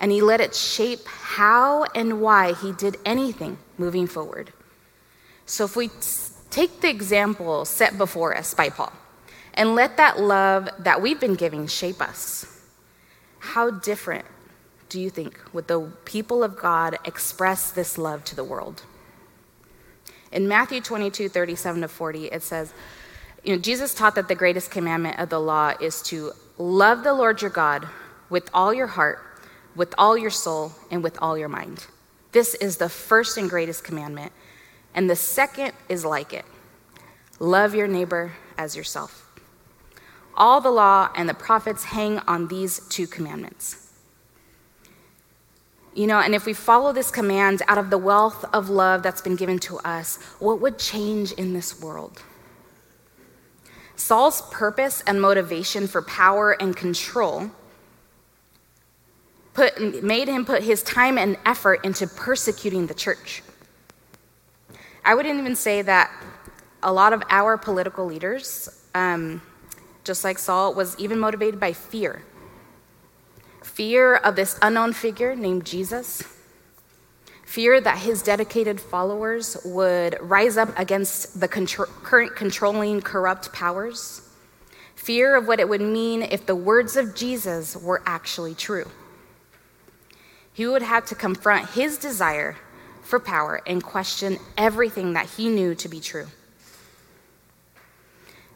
and 0.00 0.10
he 0.10 0.22
let 0.22 0.40
it 0.40 0.54
shape 0.54 1.06
how 1.06 1.84
and 1.94 2.20
why 2.20 2.54
he 2.54 2.72
did 2.72 2.96
anything 3.04 3.58
moving 3.76 4.06
forward. 4.06 4.52
So 5.44 5.64
if 5.64 5.76
we 5.76 5.90
take 6.48 6.80
the 6.80 6.88
example 6.88 7.64
set 7.66 7.98
before 7.98 8.36
us 8.36 8.54
by 8.54 8.70
Paul 8.70 8.92
and 9.54 9.74
let 9.74 9.98
that 9.98 10.18
love 10.18 10.70
that 10.78 11.02
we've 11.02 11.20
been 11.20 11.34
giving 11.34 11.66
shape 11.66 12.00
us, 12.00 12.46
how 13.40 13.70
different 13.70 14.24
do 14.88 15.00
you 15.00 15.10
think 15.10 15.38
would 15.52 15.68
the 15.68 15.92
people 16.04 16.42
of 16.42 16.56
God 16.56 16.96
express 17.04 17.70
this 17.70 17.98
love 17.98 18.24
to 18.24 18.36
the 18.36 18.44
world? 18.44 18.82
In 20.32 20.46
Matthew 20.46 20.80
22, 20.80 21.28
37 21.28 21.82
to 21.82 21.88
40, 21.88 22.26
it 22.26 22.42
says, 22.42 22.72
you 23.42 23.54
know, 23.54 23.60
Jesus 23.60 23.94
taught 23.94 24.14
that 24.14 24.28
the 24.28 24.34
greatest 24.34 24.70
commandment 24.70 25.18
of 25.18 25.28
the 25.28 25.40
law 25.40 25.72
is 25.80 26.02
to 26.02 26.32
love 26.58 27.02
the 27.02 27.14
Lord 27.14 27.42
your 27.42 27.50
God 27.50 27.88
with 28.28 28.48
all 28.54 28.72
your 28.72 28.86
heart 28.86 29.26
with 29.74 29.94
all 29.98 30.16
your 30.16 30.30
soul 30.30 30.72
and 30.90 31.02
with 31.02 31.18
all 31.20 31.38
your 31.38 31.48
mind. 31.48 31.86
This 32.32 32.54
is 32.56 32.76
the 32.76 32.88
first 32.88 33.36
and 33.36 33.48
greatest 33.48 33.84
commandment. 33.84 34.32
And 34.94 35.08
the 35.08 35.16
second 35.16 35.72
is 35.88 36.04
like 36.04 36.32
it 36.32 36.44
love 37.38 37.74
your 37.74 37.88
neighbor 37.88 38.32
as 38.58 38.76
yourself. 38.76 39.19
All 40.40 40.62
the 40.62 40.70
law 40.70 41.10
and 41.14 41.28
the 41.28 41.34
prophets 41.34 41.84
hang 41.84 42.18
on 42.20 42.48
these 42.48 42.80
two 42.88 43.06
commandments. 43.06 43.92
You 45.94 46.06
know, 46.06 46.18
and 46.18 46.34
if 46.34 46.46
we 46.46 46.54
follow 46.54 46.94
this 46.94 47.10
command 47.10 47.60
out 47.68 47.76
of 47.76 47.90
the 47.90 47.98
wealth 47.98 48.44
of 48.54 48.70
love 48.70 49.02
that's 49.02 49.20
been 49.20 49.36
given 49.36 49.58
to 49.60 49.78
us, 49.80 50.16
what 50.38 50.60
would 50.62 50.78
change 50.78 51.32
in 51.32 51.52
this 51.52 51.78
world? 51.82 52.22
Saul's 53.96 54.40
purpose 54.50 55.02
and 55.06 55.20
motivation 55.20 55.86
for 55.86 56.00
power 56.00 56.52
and 56.52 56.74
control 56.74 57.50
put, 59.52 60.02
made 60.02 60.26
him 60.26 60.46
put 60.46 60.62
his 60.62 60.82
time 60.82 61.18
and 61.18 61.36
effort 61.44 61.84
into 61.84 62.06
persecuting 62.06 62.86
the 62.86 62.94
church. 62.94 63.42
I 65.04 65.14
wouldn't 65.14 65.38
even 65.38 65.54
say 65.54 65.82
that 65.82 66.10
a 66.82 66.90
lot 66.90 67.12
of 67.12 67.22
our 67.28 67.58
political 67.58 68.06
leaders, 68.06 68.70
um, 68.94 69.42
just 70.04 70.24
like 70.24 70.38
Saul, 70.38 70.74
was 70.74 70.98
even 70.98 71.18
motivated 71.18 71.60
by 71.60 71.72
fear. 71.72 72.22
Fear 73.62 74.16
of 74.16 74.36
this 74.36 74.58
unknown 74.62 74.92
figure 74.92 75.36
named 75.36 75.64
Jesus, 75.64 76.22
fear 77.44 77.80
that 77.80 77.98
his 77.98 78.22
dedicated 78.22 78.80
followers 78.80 79.56
would 79.64 80.16
rise 80.20 80.56
up 80.56 80.76
against 80.78 81.40
the 81.40 81.48
current 81.48 82.36
controlling 82.36 83.00
corrupt 83.00 83.52
powers, 83.52 84.28
fear 84.94 85.36
of 85.36 85.48
what 85.48 85.60
it 85.60 85.68
would 85.68 85.80
mean 85.80 86.22
if 86.22 86.46
the 86.46 86.54
words 86.54 86.96
of 86.96 87.14
Jesus 87.14 87.76
were 87.76 88.02
actually 88.06 88.54
true. 88.54 88.88
He 90.52 90.66
would 90.66 90.82
have 90.82 91.06
to 91.06 91.14
confront 91.14 91.70
his 91.70 91.96
desire 91.96 92.56
for 93.02 93.18
power 93.18 93.62
and 93.66 93.82
question 93.82 94.38
everything 94.56 95.14
that 95.14 95.26
he 95.26 95.48
knew 95.48 95.74
to 95.76 95.88
be 95.88 96.00
true. 96.00 96.26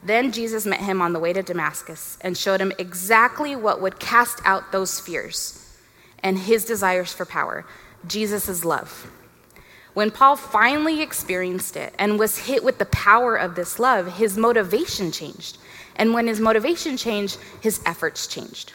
Then 0.04 0.32
Jesus 0.32 0.66
met 0.66 0.80
him 0.80 1.00
on 1.00 1.14
the 1.14 1.18
way 1.18 1.32
to 1.32 1.42
Damascus 1.42 2.18
and 2.20 2.36
showed 2.36 2.60
him 2.60 2.72
exactly 2.78 3.56
what 3.56 3.80
would 3.80 3.98
cast 3.98 4.40
out 4.44 4.70
those 4.70 5.00
fears 5.00 5.78
and 6.22 6.38
his 6.38 6.64
desires 6.64 7.12
for 7.12 7.24
power 7.24 7.64
Jesus' 8.06 8.64
love. 8.64 9.10
When 9.94 10.10
Paul 10.10 10.36
finally 10.36 11.00
experienced 11.00 11.76
it 11.76 11.94
and 11.98 12.18
was 12.18 12.46
hit 12.46 12.64
with 12.64 12.78
the 12.78 12.86
power 12.86 13.36
of 13.36 13.54
this 13.54 13.78
love, 13.78 14.18
his 14.18 14.36
motivation 14.36 15.12
changed. 15.12 15.56
And 15.96 16.12
when 16.12 16.26
his 16.26 16.40
motivation 16.40 16.96
changed, 16.96 17.38
his 17.60 17.80
efforts 17.86 18.26
changed. 18.26 18.72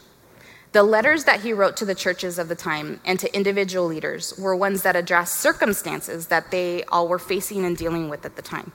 The 0.71 0.83
letters 0.83 1.25
that 1.25 1.41
he 1.41 1.51
wrote 1.51 1.75
to 1.77 1.85
the 1.85 1.95
churches 1.95 2.39
of 2.39 2.47
the 2.47 2.55
time 2.55 3.01
and 3.03 3.19
to 3.19 3.35
individual 3.35 3.85
leaders 3.85 4.37
were 4.39 4.55
ones 4.55 4.83
that 4.83 4.95
addressed 4.95 5.35
circumstances 5.35 6.27
that 6.27 6.51
they 6.51 6.83
all 6.85 7.07
were 7.07 7.19
facing 7.19 7.65
and 7.65 7.75
dealing 7.75 8.07
with 8.07 8.25
at 8.25 8.35
the 8.35 8.41
time. 8.41 8.71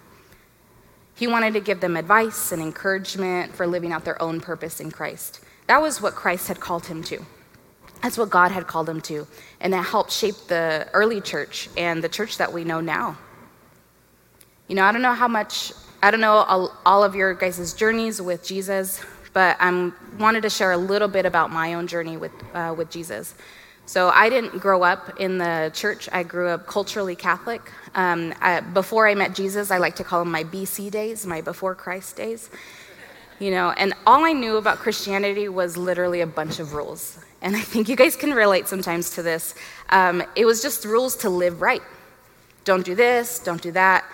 He 1.15 1.27
wanted 1.27 1.55
to 1.55 1.61
give 1.61 1.81
them 1.81 1.97
advice 1.97 2.51
and 2.51 2.61
encouragement 2.61 3.55
for 3.55 3.67
living 3.67 3.93
out 3.93 4.05
their 4.05 4.21
own 4.21 4.41
purpose 4.41 4.81
in 4.81 4.91
Christ. 4.91 5.41
That 5.67 5.81
was 5.81 6.03
what 6.03 6.15
Christ 6.15 6.49
had 6.49 6.61
called 6.61 6.87
him 6.87 7.03
to. 7.05 7.25
That's 8.03 8.19
what 8.19 8.31
God 8.31 8.51
had 8.51 8.67
called 8.67 8.89
him 8.89 9.01
to. 9.03 9.27
And 9.61 9.73
that 9.73 9.87
helped 9.87 10.11
shape 10.11 10.35
the 10.49 10.89
early 10.93 11.21
church 11.21 11.69
and 11.77 12.03
the 12.03 12.09
church 12.09 12.37
that 12.39 12.53
we 12.53 12.65
know 12.65 12.81
now. 12.81 13.17
You 14.69 14.75
know, 14.75 14.85
I 14.85 14.93
don't 14.93 15.03
know 15.03 15.15
how 15.15 15.29
much, 15.29 15.73
I 16.03 16.11
don't 16.11 16.21
know 16.21 16.71
all, 16.85 17.05
of 17.05 17.15
your 17.15 17.33
guys' 17.33 17.73
journeys 17.75 18.21
with 18.21 18.45
Jesus, 18.45 19.01
but 19.33 19.57
I 19.61 19.93
wanted 20.19 20.43
to 20.43 20.51
share 20.51 20.73
a 20.73 20.77
little 20.77 21.09
bit 21.09 21.27
about 21.27 21.51
my 21.51 21.75
own 21.75 21.87
journey 21.87 22.17
with, 22.17 22.33
uh, 22.53 22.75
with 22.77 22.91
Jesus. 22.91 23.35
So 23.87 24.09
I 24.09 24.31
didn't 24.31 24.59
grow 24.59 24.83
up 24.83 25.21
in 25.21 25.39
the 25.39 25.71
church. 25.75 26.09
I 26.11 26.23
grew 26.23 26.49
up 26.49 26.67
culturally 26.67 27.15
Catholic. 27.15 27.61
Um, 27.95 28.35
I, 28.41 28.61
before 28.61 29.07
I 29.07 29.15
met 29.15 29.35
Jesus, 29.35 29.71
I 29.71 29.79
like 29.79 29.97
to 29.97 30.05
call 30.05 30.21
them 30.21 30.31
my 30.31 30.45
BC 30.45 30.91
days, 30.91 31.27
my 31.27 31.41
before 31.41 31.75
Christ 31.75 32.17
days. 32.17 32.51
You 33.39 33.51
know, 33.51 33.71
and 33.71 33.95
all 34.07 34.25
I 34.25 34.33
knew 34.33 34.57
about 34.57 34.79
Christianity 34.79 35.49
was 35.49 35.77
literally 35.77 36.21
a 36.21 36.27
bunch 36.27 36.61
of 36.61 36.73
rules. 36.73 37.19
And 37.43 37.57
I 37.57 37.61
think 37.61 37.89
you 37.89 37.97
guys 37.97 38.17
can 38.17 38.33
relate 38.33 38.69
sometimes 38.69 39.11
to 39.17 39.23
this. 39.23 39.55
Um, 39.91 40.23
it 40.35 40.47
was 40.47 40.63
just 40.63 40.85
rules 40.85 41.17
to 41.17 41.31
live 41.31 41.61
right. 41.61 41.83
Don't 42.65 42.85
do 42.85 42.95
this, 42.95 43.39
don't 43.39 43.61
do 43.61 43.73
that. 43.73 44.05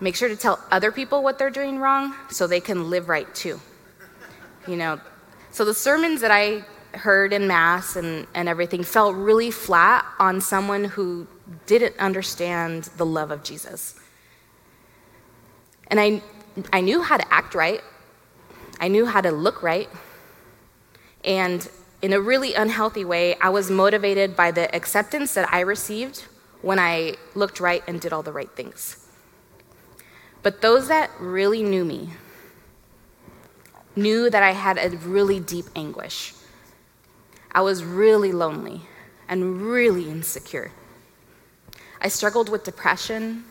Make 0.00 0.16
sure 0.16 0.28
to 0.28 0.36
tell 0.36 0.58
other 0.70 0.92
people 0.92 1.22
what 1.22 1.38
they're 1.38 1.50
doing 1.50 1.78
wrong 1.78 2.14
so 2.30 2.46
they 2.46 2.60
can 2.60 2.90
live 2.90 3.08
right 3.08 3.32
too 3.34 3.58
you 4.66 4.76
know. 4.76 5.00
So 5.50 5.64
the 5.64 5.74
sermons 5.74 6.20
that 6.20 6.30
I 6.30 6.64
heard 6.96 7.32
in 7.32 7.46
Mass 7.46 7.96
and, 7.96 8.26
and 8.34 8.48
everything 8.48 8.82
felt 8.82 9.14
really 9.16 9.50
flat 9.50 10.04
on 10.18 10.40
someone 10.40 10.84
who 10.84 11.26
didn't 11.66 11.98
understand 11.98 12.84
the 12.96 13.06
love 13.06 13.30
of 13.30 13.42
Jesus. 13.42 13.98
And 15.88 16.00
I, 16.00 16.22
I 16.72 16.80
knew 16.80 17.02
how 17.02 17.16
to 17.16 17.34
act 17.34 17.54
right, 17.54 17.82
I 18.80 18.88
knew 18.88 19.06
how 19.06 19.20
to 19.20 19.30
look 19.30 19.62
right. 19.62 19.88
And 21.24 21.68
in 22.02 22.12
a 22.12 22.20
really 22.20 22.54
unhealthy 22.54 23.04
way, 23.04 23.34
I 23.36 23.48
was 23.48 23.70
motivated 23.70 24.36
by 24.36 24.50
the 24.50 24.74
acceptance 24.74 25.32
that 25.34 25.52
I 25.52 25.60
received 25.60 26.24
when 26.60 26.78
I 26.78 27.14
looked 27.34 27.60
right 27.60 27.82
and 27.86 28.00
did 28.00 28.12
all 28.12 28.22
the 28.22 28.32
right 28.32 28.50
things. 28.50 29.06
But 30.42 30.60
those 30.60 30.88
that 30.88 31.10
really 31.18 31.62
knew 31.62 31.84
me, 31.84 32.10
knew 33.96 34.28
that 34.28 34.42
I 34.42 34.52
had 34.52 34.76
a 34.76 34.96
really 34.98 35.40
deep 35.40 35.64
anguish. 35.74 36.34
I 37.54 37.60
was 37.60 37.84
really 37.84 38.32
lonely 38.32 38.82
and 39.28 39.62
really 39.62 40.08
insecure. 40.10 40.72
I 42.00 42.08
struggled 42.08 42.48
with 42.48 42.64
depression, 42.64 43.44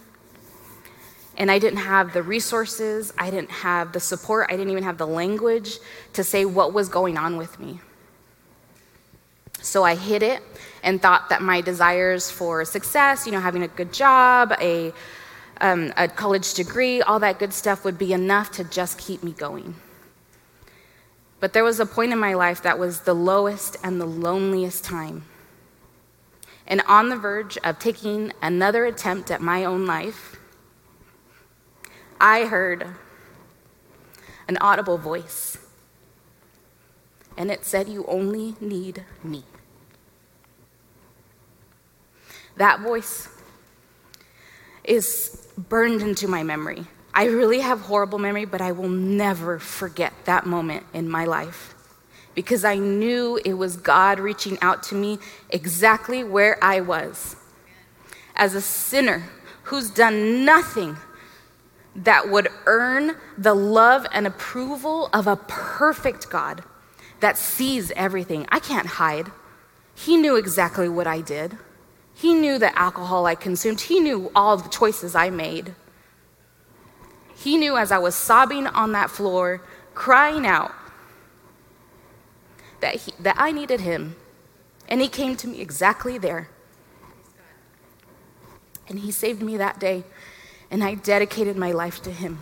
and 1.37 1.49
I 1.49 1.57
didn't 1.57 1.79
have 1.79 2.13
the 2.13 2.21
resources, 2.21 3.11
I 3.17 3.31
didn't 3.31 3.49
have 3.49 3.93
the 3.93 3.99
support, 3.99 4.47
I 4.49 4.53
didn't 4.57 4.71
even 4.71 4.83
have 4.83 4.97
the 4.97 5.07
language 5.07 5.79
to 6.13 6.23
say 6.23 6.45
what 6.45 6.73
was 6.73 6.89
going 6.89 7.17
on 7.17 7.37
with 7.37 7.59
me. 7.59 7.79
So 9.61 9.83
I 9.83 9.95
hid 9.95 10.21
it 10.21 10.43
and 10.83 11.01
thought 11.01 11.29
that 11.29 11.41
my 11.41 11.61
desires 11.61 12.29
for 12.29 12.65
success, 12.65 13.25
you 13.25 13.31
know, 13.31 13.39
having 13.39 13.63
a 13.63 13.67
good 13.69 13.93
job, 13.93 14.53
a, 14.59 14.93
um, 15.61 15.93
a 15.95 16.07
college 16.07 16.53
degree, 16.53 17.01
all 17.01 17.19
that 17.19 17.39
good 17.39 17.53
stuff 17.53 17.85
would 17.85 17.97
be 17.97 18.13
enough 18.13 18.51
to 18.51 18.65
just 18.65 18.99
keep 18.99 19.23
me 19.23 19.31
going. 19.31 19.73
But 21.43 21.51
there 21.51 21.65
was 21.65 21.81
a 21.81 21.85
point 21.85 22.13
in 22.13 22.19
my 22.19 22.35
life 22.35 22.61
that 22.61 22.79
was 22.79 23.01
the 23.01 23.13
lowest 23.13 23.75
and 23.83 23.99
the 23.99 24.05
loneliest 24.05 24.85
time. 24.85 25.25
And 26.65 26.81
on 26.87 27.09
the 27.09 27.17
verge 27.17 27.57
of 27.65 27.79
taking 27.79 28.31
another 28.41 28.85
attempt 28.85 29.29
at 29.29 29.41
my 29.41 29.65
own 29.65 29.85
life, 29.85 30.39
I 32.17 32.45
heard 32.45 32.87
an 34.47 34.57
audible 34.61 34.97
voice. 34.97 35.57
And 37.35 37.51
it 37.51 37.65
said, 37.65 37.89
You 37.89 38.05
only 38.07 38.55
need 38.61 39.03
me. 39.21 39.43
That 42.55 42.79
voice 42.79 43.27
is 44.85 45.45
burned 45.57 46.01
into 46.01 46.29
my 46.29 46.41
memory. 46.41 46.85
I 47.13 47.25
really 47.25 47.59
have 47.59 47.81
horrible 47.81 48.19
memory, 48.19 48.45
but 48.45 48.61
I 48.61 48.71
will 48.71 48.89
never 48.89 49.59
forget 49.59 50.13
that 50.25 50.45
moment 50.45 50.85
in 50.93 51.09
my 51.09 51.25
life. 51.25 51.75
because 52.35 52.65
I 52.65 52.75
knew 52.75 53.39
it 53.45 53.53
was 53.53 53.77
God 53.77 54.19
reaching 54.19 54.57
out 54.61 54.83
to 54.83 54.95
me 54.95 55.19
exactly 55.49 56.23
where 56.23 56.57
I 56.63 56.81
was. 56.81 57.35
As 58.35 58.55
a 58.55 58.61
sinner 58.61 59.29
who's 59.63 59.89
done 59.89 60.43
nothing 60.45 60.97
that 61.95 62.29
would 62.29 62.47
earn 62.65 63.15
the 63.37 63.53
love 63.53 64.07
and 64.11 64.25
approval 64.25 65.09
of 65.13 65.27
a 65.27 65.35
perfect 65.35 66.29
God 66.29 66.63
that 67.19 67.37
sees 67.37 67.91
everything. 67.95 68.47
I 68.49 68.59
can't 68.59 68.87
hide. 68.87 69.31
He 69.93 70.17
knew 70.17 70.35
exactly 70.35 70.89
what 70.89 71.05
I 71.05 71.21
did. 71.21 71.57
He 72.15 72.33
knew 72.33 72.57
the 72.57 72.77
alcohol 72.77 73.25
I 73.27 73.35
consumed. 73.35 73.81
He 73.81 73.99
knew 73.99 74.31
all 74.35 74.57
the 74.57 74.69
choices 74.69 75.13
I 75.15 75.29
made. 75.29 75.75
He 77.35 77.57
knew 77.57 77.77
as 77.77 77.91
I 77.91 77.97
was 77.97 78.15
sobbing 78.15 78.67
on 78.67 78.91
that 78.91 79.09
floor, 79.09 79.61
crying 79.93 80.45
out, 80.45 80.71
that, 82.79 82.95
he, 82.95 83.13
that 83.19 83.35
I 83.37 83.51
needed 83.51 83.81
him. 83.81 84.15
And 84.87 85.01
he 85.01 85.07
came 85.07 85.35
to 85.37 85.47
me 85.47 85.61
exactly 85.61 86.17
there. 86.17 86.49
And 88.87 88.99
he 88.99 89.11
saved 89.11 89.41
me 89.41 89.57
that 89.57 89.79
day. 89.79 90.03
And 90.69 90.83
I 90.83 90.95
dedicated 90.95 91.55
my 91.55 91.71
life 91.71 92.01
to 92.03 92.11
him. 92.11 92.39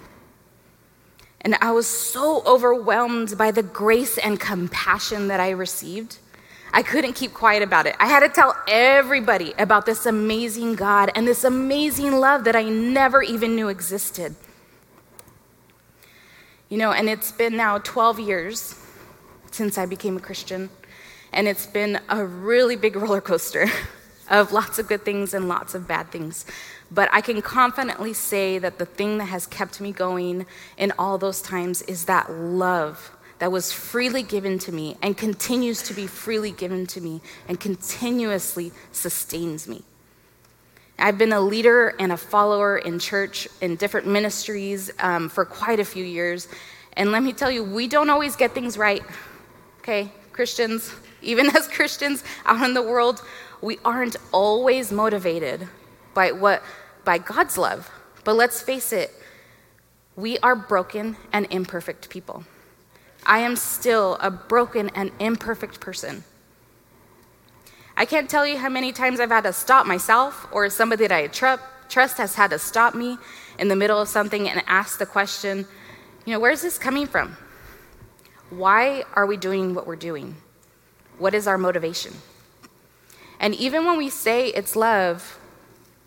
And 1.41 1.55
I 1.62 1.71
was 1.71 1.88
so 1.88 2.43
overwhelmed 2.45 3.38
by 3.38 3.51
the 3.51 3.63
grace 3.63 4.17
and 4.17 4.39
compassion 4.39 5.27
that 5.27 5.39
I 5.39 5.51
received. 5.51 6.17
I 6.74 6.83
couldn't 6.83 7.13
keep 7.13 7.33
quiet 7.33 7.63
about 7.63 7.86
it. 7.88 7.95
I 8.00 8.07
had 8.07 8.21
to 8.21 8.29
tell 8.29 8.55
everybody 8.67 9.53
about 9.57 9.86
this 9.86 10.05
amazing 10.05 10.75
God 10.75 11.12
and 11.15 11.27
this 11.27 11.43
amazing 11.43 12.13
love 12.13 12.43
that 12.45 12.55
I 12.55 12.63
never 12.63 13.21
even 13.21 13.55
knew 13.55 13.67
existed. 13.67 14.36
You 16.71 16.77
know, 16.77 16.93
and 16.93 17.09
it's 17.09 17.33
been 17.33 17.57
now 17.57 17.79
12 17.79 18.21
years 18.21 18.79
since 19.51 19.77
I 19.77 19.85
became 19.85 20.15
a 20.15 20.21
Christian, 20.21 20.69
and 21.33 21.45
it's 21.45 21.65
been 21.65 21.99
a 22.07 22.23
really 22.23 22.77
big 22.77 22.95
roller 23.03 23.19
coaster 23.19 23.67
of 24.29 24.53
lots 24.53 24.79
of 24.79 24.87
good 24.87 25.03
things 25.03 25.33
and 25.33 25.49
lots 25.49 25.75
of 25.75 25.85
bad 25.85 26.09
things. 26.11 26.45
But 26.89 27.09
I 27.11 27.19
can 27.19 27.41
confidently 27.41 28.13
say 28.13 28.57
that 28.57 28.79
the 28.79 28.85
thing 28.85 29.17
that 29.17 29.25
has 29.25 29.47
kept 29.47 29.81
me 29.81 29.91
going 29.91 30.45
in 30.77 30.93
all 30.97 31.17
those 31.17 31.41
times 31.41 31.81
is 31.81 32.05
that 32.05 32.31
love 32.31 33.17
that 33.39 33.51
was 33.51 33.73
freely 33.73 34.23
given 34.23 34.57
to 34.59 34.71
me 34.71 34.95
and 35.01 35.17
continues 35.17 35.83
to 35.83 35.93
be 35.93 36.07
freely 36.07 36.51
given 36.51 36.87
to 36.87 37.01
me 37.01 37.19
and 37.49 37.59
continuously 37.59 38.71
sustains 38.93 39.67
me. 39.67 39.83
I've 41.01 41.17
been 41.17 41.34
a 41.34 41.41
leader 41.41 41.96
and 42.00 42.12
a 42.12 42.17
follower 42.17 42.77
in 42.77 43.00
church 43.00 43.48
in 43.60 43.75
different 43.75 44.05
ministries 44.05 44.91
um, 45.00 45.29
for 45.29 45.46
quite 45.46 45.79
a 45.79 45.86
few 45.86 46.05
years. 46.05 46.48
And 46.93 47.12
let 47.12 47.24
me 47.24 47.34
tell 47.34 47.50
you, 47.50 47.63
we 47.63 47.88
don't 47.88 48.12
always 48.12 48.36
get 48.36 48.51
things 48.51 48.77
right, 48.77 49.01
okay? 49.79 50.12
Christians, 50.31 50.93
even 51.24 51.55
as 51.55 51.67
Christians 51.67 52.24
out 52.46 52.63
in 52.63 52.75
the 52.75 52.84
world, 52.84 53.24
we 53.62 53.79
aren't 53.84 54.15
always 54.31 54.91
motivated 54.91 55.67
by 56.13 56.31
what 56.31 56.62
by 57.03 57.17
God's 57.17 57.58
love. 57.58 57.89
But 58.24 58.36
let's 58.36 58.62
face 58.62 58.93
it, 58.93 59.12
we 60.15 60.38
are 60.39 60.55
broken 60.55 61.17
and 61.34 61.48
imperfect 61.50 62.10
people. 62.10 62.43
I 63.25 63.39
am 63.39 63.55
still 63.55 64.17
a 64.22 64.29
broken 64.29 64.89
and 64.89 65.12
imperfect 65.20 65.79
person. 65.79 66.24
I 67.98 68.05
can't 68.05 68.29
tell 68.29 68.45
you 68.48 68.57
how 68.57 68.69
many 68.69 68.91
times 68.91 69.19
I've 69.19 69.29
had 69.29 69.43
to 69.43 69.53
stop 69.53 69.86
myself 69.86 70.48
or 70.51 70.69
somebody 70.69 71.07
that 71.07 71.15
I 71.15 71.27
tr- 71.27 71.62
trust 71.89 72.17
has 72.17 72.36
had 72.36 72.51
to 72.51 72.60
stop 72.60 72.95
me 72.95 73.17
in 73.60 73.67
the 73.67 73.75
middle 73.75 74.00
of 74.00 74.07
something 74.07 74.50
and 74.50 74.63
ask 74.67 74.98
the 74.98 75.05
question, 75.05 75.65
you 76.25 76.33
know, 76.33 76.39
where's 76.39 76.62
this 76.62 76.77
coming 76.77 77.05
from? 77.05 77.38
Why 78.50 79.03
are 79.13 79.25
we 79.25 79.38
doing 79.38 79.74
what 79.74 79.88
we're 79.88 79.95
doing? 79.95 80.36
What 81.17 81.33
is 81.33 81.48
our 81.48 81.57
motivation? 81.57 82.13
And 83.39 83.56
even 83.56 83.86
when 83.86 83.97
we 83.97 84.10
say 84.10 84.47
it's 84.47 84.75
love, 84.75 85.39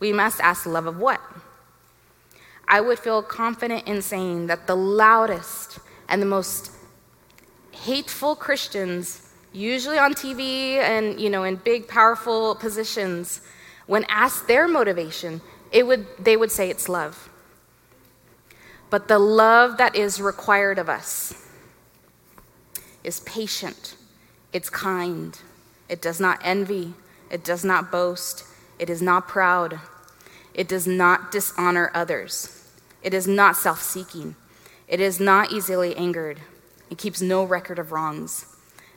we 0.00 0.12
must 0.12 0.40
ask 0.40 0.64
the 0.64 0.70
love 0.70 0.86
of 0.86 0.98
what? 0.98 1.20
I 2.68 2.80
would 2.80 2.98
feel 2.98 3.22
confident 3.22 3.86
in 3.86 4.02
saying 4.02 4.46
that 4.46 4.66
the 4.66 4.76
loudest 4.76 5.78
and 6.08 6.20
the 6.22 6.26
most 6.26 6.70
hateful 7.72 8.36
Christians, 8.36 9.23
usually 9.54 9.98
on 9.98 10.12
TV 10.12 10.76
and 10.76 11.18
you 11.18 11.30
know 11.30 11.44
in 11.44 11.56
big 11.56 11.88
powerful 11.88 12.56
positions, 12.56 13.40
when 13.86 14.04
asked 14.08 14.48
their 14.48 14.66
motivation, 14.68 15.40
it 15.70 15.86
would, 15.86 16.06
they 16.18 16.36
would 16.36 16.50
say 16.50 16.70
it's 16.70 16.88
love. 16.88 17.28
But 18.90 19.08
the 19.08 19.18
love 19.18 19.76
that 19.78 19.96
is 19.96 20.20
required 20.20 20.78
of 20.78 20.88
us 20.88 21.34
is 23.02 23.20
patient, 23.20 23.96
it's 24.52 24.70
kind, 24.70 25.38
it 25.88 26.00
does 26.00 26.20
not 26.20 26.40
envy, 26.42 26.94
it 27.30 27.44
does 27.44 27.64
not 27.64 27.90
boast, 27.90 28.44
it 28.78 28.88
is 28.88 29.02
not 29.02 29.28
proud, 29.28 29.80
it 30.54 30.68
does 30.68 30.86
not 30.86 31.32
dishonor 31.32 31.90
others, 31.92 32.70
it 33.02 33.12
is 33.12 33.26
not 33.26 33.56
self 33.56 33.82
seeking, 33.82 34.36
it 34.86 35.00
is 35.00 35.18
not 35.18 35.52
easily 35.52 35.94
angered, 35.96 36.40
it 36.88 36.98
keeps 36.98 37.20
no 37.20 37.44
record 37.44 37.78
of 37.78 37.92
wrongs. 37.92 38.53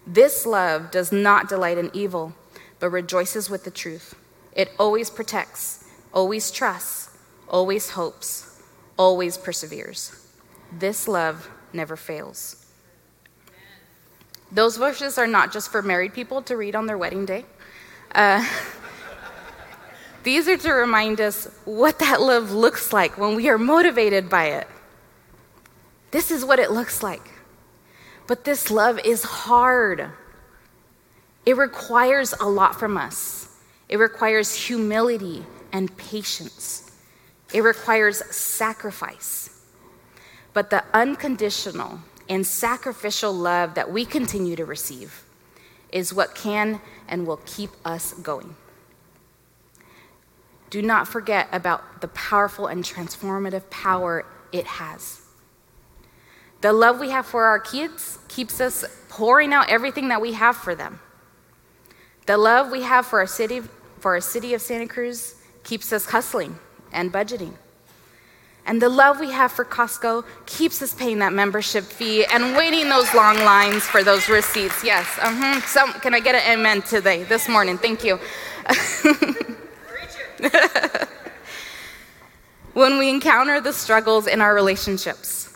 This 0.08 0.46
love 0.46 0.90
does 0.90 1.12
not 1.12 1.50
delight 1.50 1.78
in 1.78 1.92
evil, 1.94 2.34
but 2.80 2.92
rejoices 2.92 3.50
with 3.50 3.66
the 3.66 3.72
truth. 3.72 4.16
It 4.54 4.72
always 4.80 5.10
protects, 5.10 5.84
always 6.14 6.50
trusts, 6.50 7.10
always 7.50 7.90
hopes, 7.90 8.64
always 8.98 9.38
perseveres. 9.38 10.26
This 10.72 11.10
love 11.10 11.50
never 11.74 11.98
fails. 11.98 12.66
Those 14.50 14.78
verses 14.78 15.18
are 15.18 15.28
not 15.28 15.52
just 15.52 15.72
for 15.72 15.82
married 15.82 16.14
people 16.14 16.42
to 16.44 16.56
read 16.56 16.74
on 16.74 16.86
their 16.86 16.98
wedding 16.98 17.26
day. 17.26 17.44
Uh, 18.16 18.48
these 20.24 20.48
are 20.48 20.58
to 20.58 20.72
remind 20.72 21.20
us 21.20 21.50
what 21.66 22.00
that 22.00 22.22
love 22.22 22.52
looks 22.52 22.94
like 22.94 23.18
when 23.18 23.36
we 23.36 23.50
are 23.50 23.58
motivated 23.58 24.30
by 24.30 24.46
it. 24.46 24.68
This 26.12 26.32
is 26.32 26.46
what 26.46 26.60
it 26.60 26.72
looks 26.72 27.04
like. 27.04 27.30
But 28.28 28.44
this 28.44 28.70
love 28.70 29.00
is 29.00 29.24
hard. 29.24 30.12
It 31.46 31.56
requires 31.56 32.34
a 32.34 32.46
lot 32.46 32.78
from 32.78 32.98
us. 32.98 33.58
It 33.88 33.98
requires 33.98 34.54
humility 34.54 35.46
and 35.72 35.96
patience. 35.98 36.92
It 37.54 37.62
requires 37.62 38.24
sacrifice. 38.36 39.62
But 40.54 40.70
the 40.70 40.84
unconditional 40.94 42.00
and 42.28 42.46
sacrificial 42.46 43.32
love 43.32 43.76
that 43.76 43.90
we 43.90 44.04
continue 44.04 44.58
to 44.58 44.66
receive 44.66 45.24
is 45.92 46.14
what 46.14 46.36
can 46.36 46.82
and 47.08 47.26
will 47.26 47.40
keep 47.46 47.70
us 47.86 48.14
going. 48.14 48.56
Do 50.70 50.82
not 50.82 51.08
forget 51.08 51.48
about 51.54 52.02
the 52.02 52.10
powerful 52.10 52.68
and 52.68 52.84
transformative 52.84 53.70
power 53.70 54.26
it 54.52 54.66
has. 54.66 55.22
The 56.62 56.74
love 56.74 57.00
we 57.00 57.10
have 57.12 57.26
for 57.26 57.46
our 57.46 57.60
kids 57.60 58.20
keeps 58.28 58.60
us 58.60 58.84
pouring 59.10 59.54
out 59.54 59.70
everything 59.70 60.08
that 60.10 60.22
we 60.22 60.34
have 60.34 60.56
for 60.56 60.76
them. 60.76 61.00
The 62.26 62.38
love 62.38 62.72
we 62.72 62.82
have 62.82 63.06
for 63.06 63.20
our 63.20 63.28
city, 63.28 63.62
for 64.00 64.14
our 64.14 64.22
city 64.22 64.54
of 64.54 64.62
Santa 64.62 64.88
Cruz 64.88 65.36
keeps 65.64 65.94
us 65.94 66.06
hustling 66.06 66.58
and 66.92 67.14
budgeting. 67.14 67.54
And 68.66 68.82
the 68.82 68.90
love 68.90 69.20
we 69.22 69.32
have 69.32 69.54
for 69.54 69.64
Costco 69.64 70.26
keeps 70.46 70.82
us 70.82 70.94
paying 70.94 71.20
that 71.20 71.32
membership 71.32 71.86
fee 71.86 72.26
and 72.26 72.54
waiting 72.58 72.90
those 72.90 73.14
long 73.14 73.38
lines 73.38 73.84
for 73.84 74.04
those 74.04 74.28
receipts. 74.28 74.84
Yes. 74.84 75.08
Uh-huh. 75.22 76.00
Can 76.02 76.14
I 76.14 76.20
get 76.20 76.36
an 76.36 76.60
amen 76.60 76.82
today, 76.82 77.24
this 77.24 77.48
morning? 77.48 77.78
Thank 77.78 78.04
you. 78.04 78.20
when 82.74 82.98
we 82.98 83.10
encounter 83.10 83.62
the 83.62 83.72
struggles 83.72 84.28
in 84.28 84.42
our 84.42 84.54
relationships, 84.54 85.47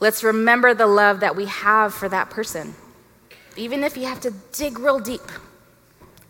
let's 0.00 0.24
remember 0.24 0.74
the 0.74 0.86
love 0.86 1.20
that 1.20 1.36
we 1.36 1.46
have 1.46 1.94
for 1.94 2.08
that 2.08 2.30
person. 2.30 2.74
Even 3.56 3.82
if 3.82 3.96
you 3.96 4.04
have 4.04 4.20
to 4.20 4.32
dig 4.52 4.78
real 4.78 4.98
deep, 4.98 5.22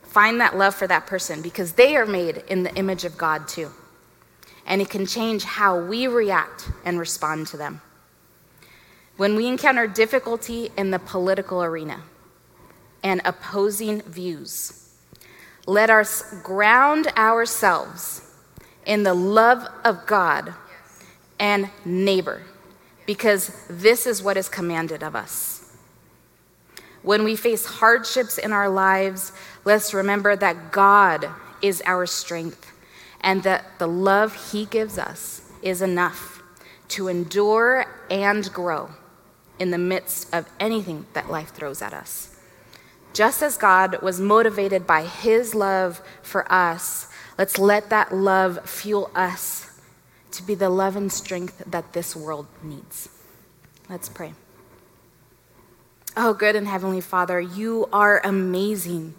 find 0.02 0.40
that 0.40 0.56
love 0.56 0.74
for 0.74 0.86
that 0.86 1.06
person 1.06 1.42
because 1.42 1.72
they 1.72 1.96
are 1.96 2.06
made 2.06 2.44
in 2.48 2.62
the 2.62 2.74
image 2.74 3.04
of 3.04 3.18
God 3.18 3.48
too 3.48 3.70
and 4.66 4.82
it 4.82 4.90
can 4.90 5.06
change 5.06 5.44
how 5.44 5.78
we 5.78 6.06
react 6.06 6.68
and 6.84 6.98
respond 6.98 7.46
to 7.48 7.56
them. 7.56 7.80
When 9.16 9.36
we 9.36 9.46
encounter 9.46 9.86
difficulty 9.86 10.70
in 10.76 10.90
the 10.90 10.98
political 10.98 11.62
arena 11.62 12.02
and 13.02 13.22
opposing 13.24 14.02
views, 14.02 14.90
let 15.66 15.88
us 15.88 16.34
ground 16.42 17.06
ourselves 17.16 18.22
in 18.84 19.04
the 19.04 19.14
love 19.14 19.66
of 19.84 20.06
God 20.06 20.52
and 21.38 21.70
neighbor, 21.84 22.42
because 23.06 23.56
this 23.70 24.06
is 24.06 24.22
what 24.22 24.36
is 24.36 24.48
commanded 24.48 25.02
of 25.02 25.14
us. 25.16 25.72
When 27.02 27.22
we 27.22 27.36
face 27.36 27.64
hardships 27.64 28.36
in 28.36 28.52
our 28.52 28.68
lives, 28.68 29.32
let's 29.64 29.94
remember 29.94 30.34
that 30.36 30.72
God 30.72 31.28
is 31.62 31.82
our 31.86 32.04
strength 32.04 32.72
and 33.20 33.42
that 33.44 33.78
the 33.78 33.86
love 33.86 34.50
He 34.50 34.66
gives 34.66 34.98
us 34.98 35.48
is 35.62 35.82
enough 35.82 36.42
to 36.88 37.08
endure 37.08 37.86
and 38.10 38.52
grow 38.52 38.90
in 39.58 39.70
the 39.70 39.78
midst 39.78 40.32
of 40.34 40.48
anything 40.60 41.06
that 41.12 41.30
life 41.30 41.50
throws 41.50 41.80
at 41.80 41.94
us. 41.94 42.36
Just 43.12 43.42
as 43.42 43.56
God 43.56 44.02
was 44.02 44.20
motivated 44.20 44.86
by 44.86 45.02
his 45.02 45.54
love 45.54 46.02
for 46.22 46.50
us, 46.52 47.08
let's 47.38 47.58
let 47.58 47.88
that 47.88 48.14
love 48.14 48.68
fuel 48.68 49.10
us 49.14 49.65
to 50.36 50.42
be 50.42 50.54
the 50.54 50.68
love 50.68 50.96
and 50.96 51.12
strength 51.12 51.62
that 51.66 51.92
this 51.92 52.14
world 52.14 52.46
needs. 52.62 53.08
Let's 53.88 54.08
pray. 54.08 54.34
Oh, 56.16 56.32
good 56.32 56.56
and 56.56 56.66
heavenly 56.66 57.00
Father, 57.00 57.40
you 57.40 57.88
are 57.92 58.20
amazing. 58.24 59.14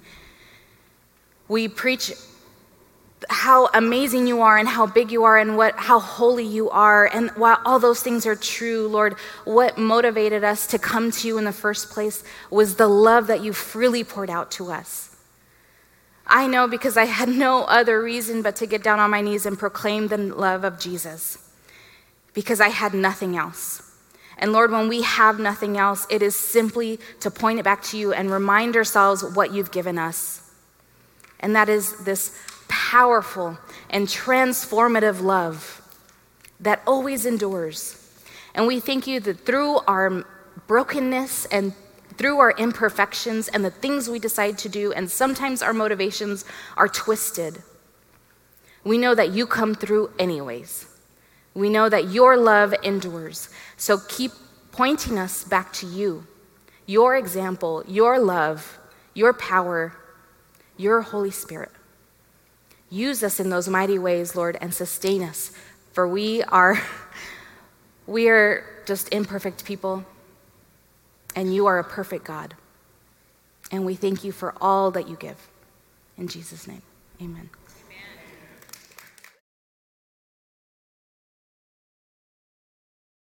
We 1.48 1.68
preach 1.68 2.12
how 3.30 3.68
amazing 3.74 4.28
you 4.28 4.42
are 4.42 4.58
and 4.58 4.68
how 4.68 4.86
big 4.86 5.12
you 5.12 5.24
are 5.24 5.38
and 5.38 5.58
what 5.58 5.76
how 5.76 6.00
holy 6.00 6.46
you 6.46 6.70
are 6.70 7.08
and 7.08 7.32
while 7.32 7.60
all 7.66 7.80
those 7.80 8.02
things 8.02 8.28
are 8.28 8.36
true 8.36 8.88
lord 8.88 9.16
what 9.44 9.76
motivated 9.76 10.44
us 10.44 10.68
to 10.68 10.78
come 10.78 11.10
to 11.10 11.28
you 11.28 11.40
in 11.40 11.44
the 11.44 11.52
first 11.52 11.90
place 11.90 12.24
was 12.52 12.76
the 12.76 12.88
love 12.88 13.26
that 13.26 13.44
you 13.44 13.52
freely 13.52 14.04
poured 14.04 14.30
out 14.30 14.52
to 14.52 14.72
us 14.72 15.17
i 16.28 16.48
know 16.48 16.68
because 16.68 16.98
i 16.98 17.06
had 17.06 17.30
no 17.30 17.64
other 17.64 18.02
reason 18.02 18.42
but 18.42 18.56
to 18.56 18.66
get 18.66 18.84
down 18.84 19.00
on 19.00 19.10
my 19.10 19.22
knees 19.22 19.46
and 19.46 19.58
proclaim 19.58 20.08
the 20.08 20.18
love 20.18 20.64
of 20.64 20.80
jesus 20.80 21.38
because 22.34 22.62
i 22.62 22.70
had 22.70 22.94
nothing 22.94 23.36
else 23.38 23.82
and 24.38 24.54
lord 24.54 24.72
when 24.72 24.88
we 24.88 25.02
have 25.02 25.40
nothing 25.40 25.78
else 25.78 26.06
it 26.10 26.22
is 26.22 26.36
simply 26.36 27.00
to 27.20 27.32
point 27.32 27.60
it 27.60 27.64
back 27.64 27.82
to 27.82 27.98
you 27.98 28.14
and 28.14 28.32
remind 28.32 28.76
ourselves 28.76 29.24
what 29.24 29.54
you've 29.54 29.72
given 29.72 29.98
us 29.98 30.48
and 31.40 31.56
that 31.56 31.70
is 31.70 32.04
this 32.04 32.38
powerful 32.68 33.58
and 33.90 34.08
transformative 34.08 35.22
love 35.22 35.82
that 36.60 36.82
always 36.88 37.26
endures. 37.26 38.04
And 38.56 38.68
we 38.68 38.80
thank 38.80 39.08
you 39.08 39.20
that 39.22 39.46
through 39.46 39.80
our 39.88 40.26
brokenness 40.68 41.46
and 41.46 41.74
through 42.18 42.40
our 42.40 42.52
imperfections 42.52 43.48
and 43.48 43.64
the 43.64 43.72
things 43.72 44.10
we 44.10 44.20
decide 44.20 44.58
to 44.60 44.70
do, 44.70 44.92
and 44.92 45.10
sometimes 45.10 45.62
our 45.62 45.74
motivations 45.74 46.46
are 46.76 46.88
twisted, 46.88 47.62
we 48.84 48.98
know 48.98 49.14
that 49.14 49.32
you 49.32 49.46
come 49.46 49.76
through 49.76 50.12
anyways. 50.18 50.88
We 51.54 51.70
know 51.70 51.90
that 51.90 52.10
your 52.10 52.38
love 52.38 52.74
endures. 52.84 53.50
So 53.76 53.98
keep 53.98 54.32
pointing 54.72 55.18
us 55.18 55.44
back 55.44 55.74
to 55.74 55.86
you, 55.86 56.26
your 56.86 57.16
example, 57.16 57.84
your 57.88 58.20
love, 58.20 58.78
your 59.14 59.34
power, 59.34 59.94
your 60.78 61.02
Holy 61.02 61.32
Spirit. 61.32 61.72
Use 62.90 63.24
us 63.24 63.40
in 63.40 63.50
those 63.50 63.68
mighty 63.68 64.00
ways, 64.00 64.36
Lord, 64.36 64.58
and 64.62 64.74
sustain 64.74 65.22
us, 65.24 65.52
for 65.92 66.08
we 66.08 66.44
are 66.44 66.82
we 68.08 68.30
are 68.30 68.64
just 68.86 69.12
imperfect 69.12 69.66
people, 69.66 70.06
and 71.38 71.54
you 71.54 71.68
are 71.68 71.78
a 71.78 71.84
perfect 71.84 72.26
God. 72.26 72.56
And 73.72 73.86
we 73.86 73.94
thank 73.94 74.24
you 74.24 74.32
for 74.32 74.56
all 74.60 74.90
that 74.92 75.08
you 75.08 75.16
give. 75.16 75.48
In 76.18 76.28
Jesus' 76.28 76.68
name, 76.68 76.82
amen. 77.22 77.52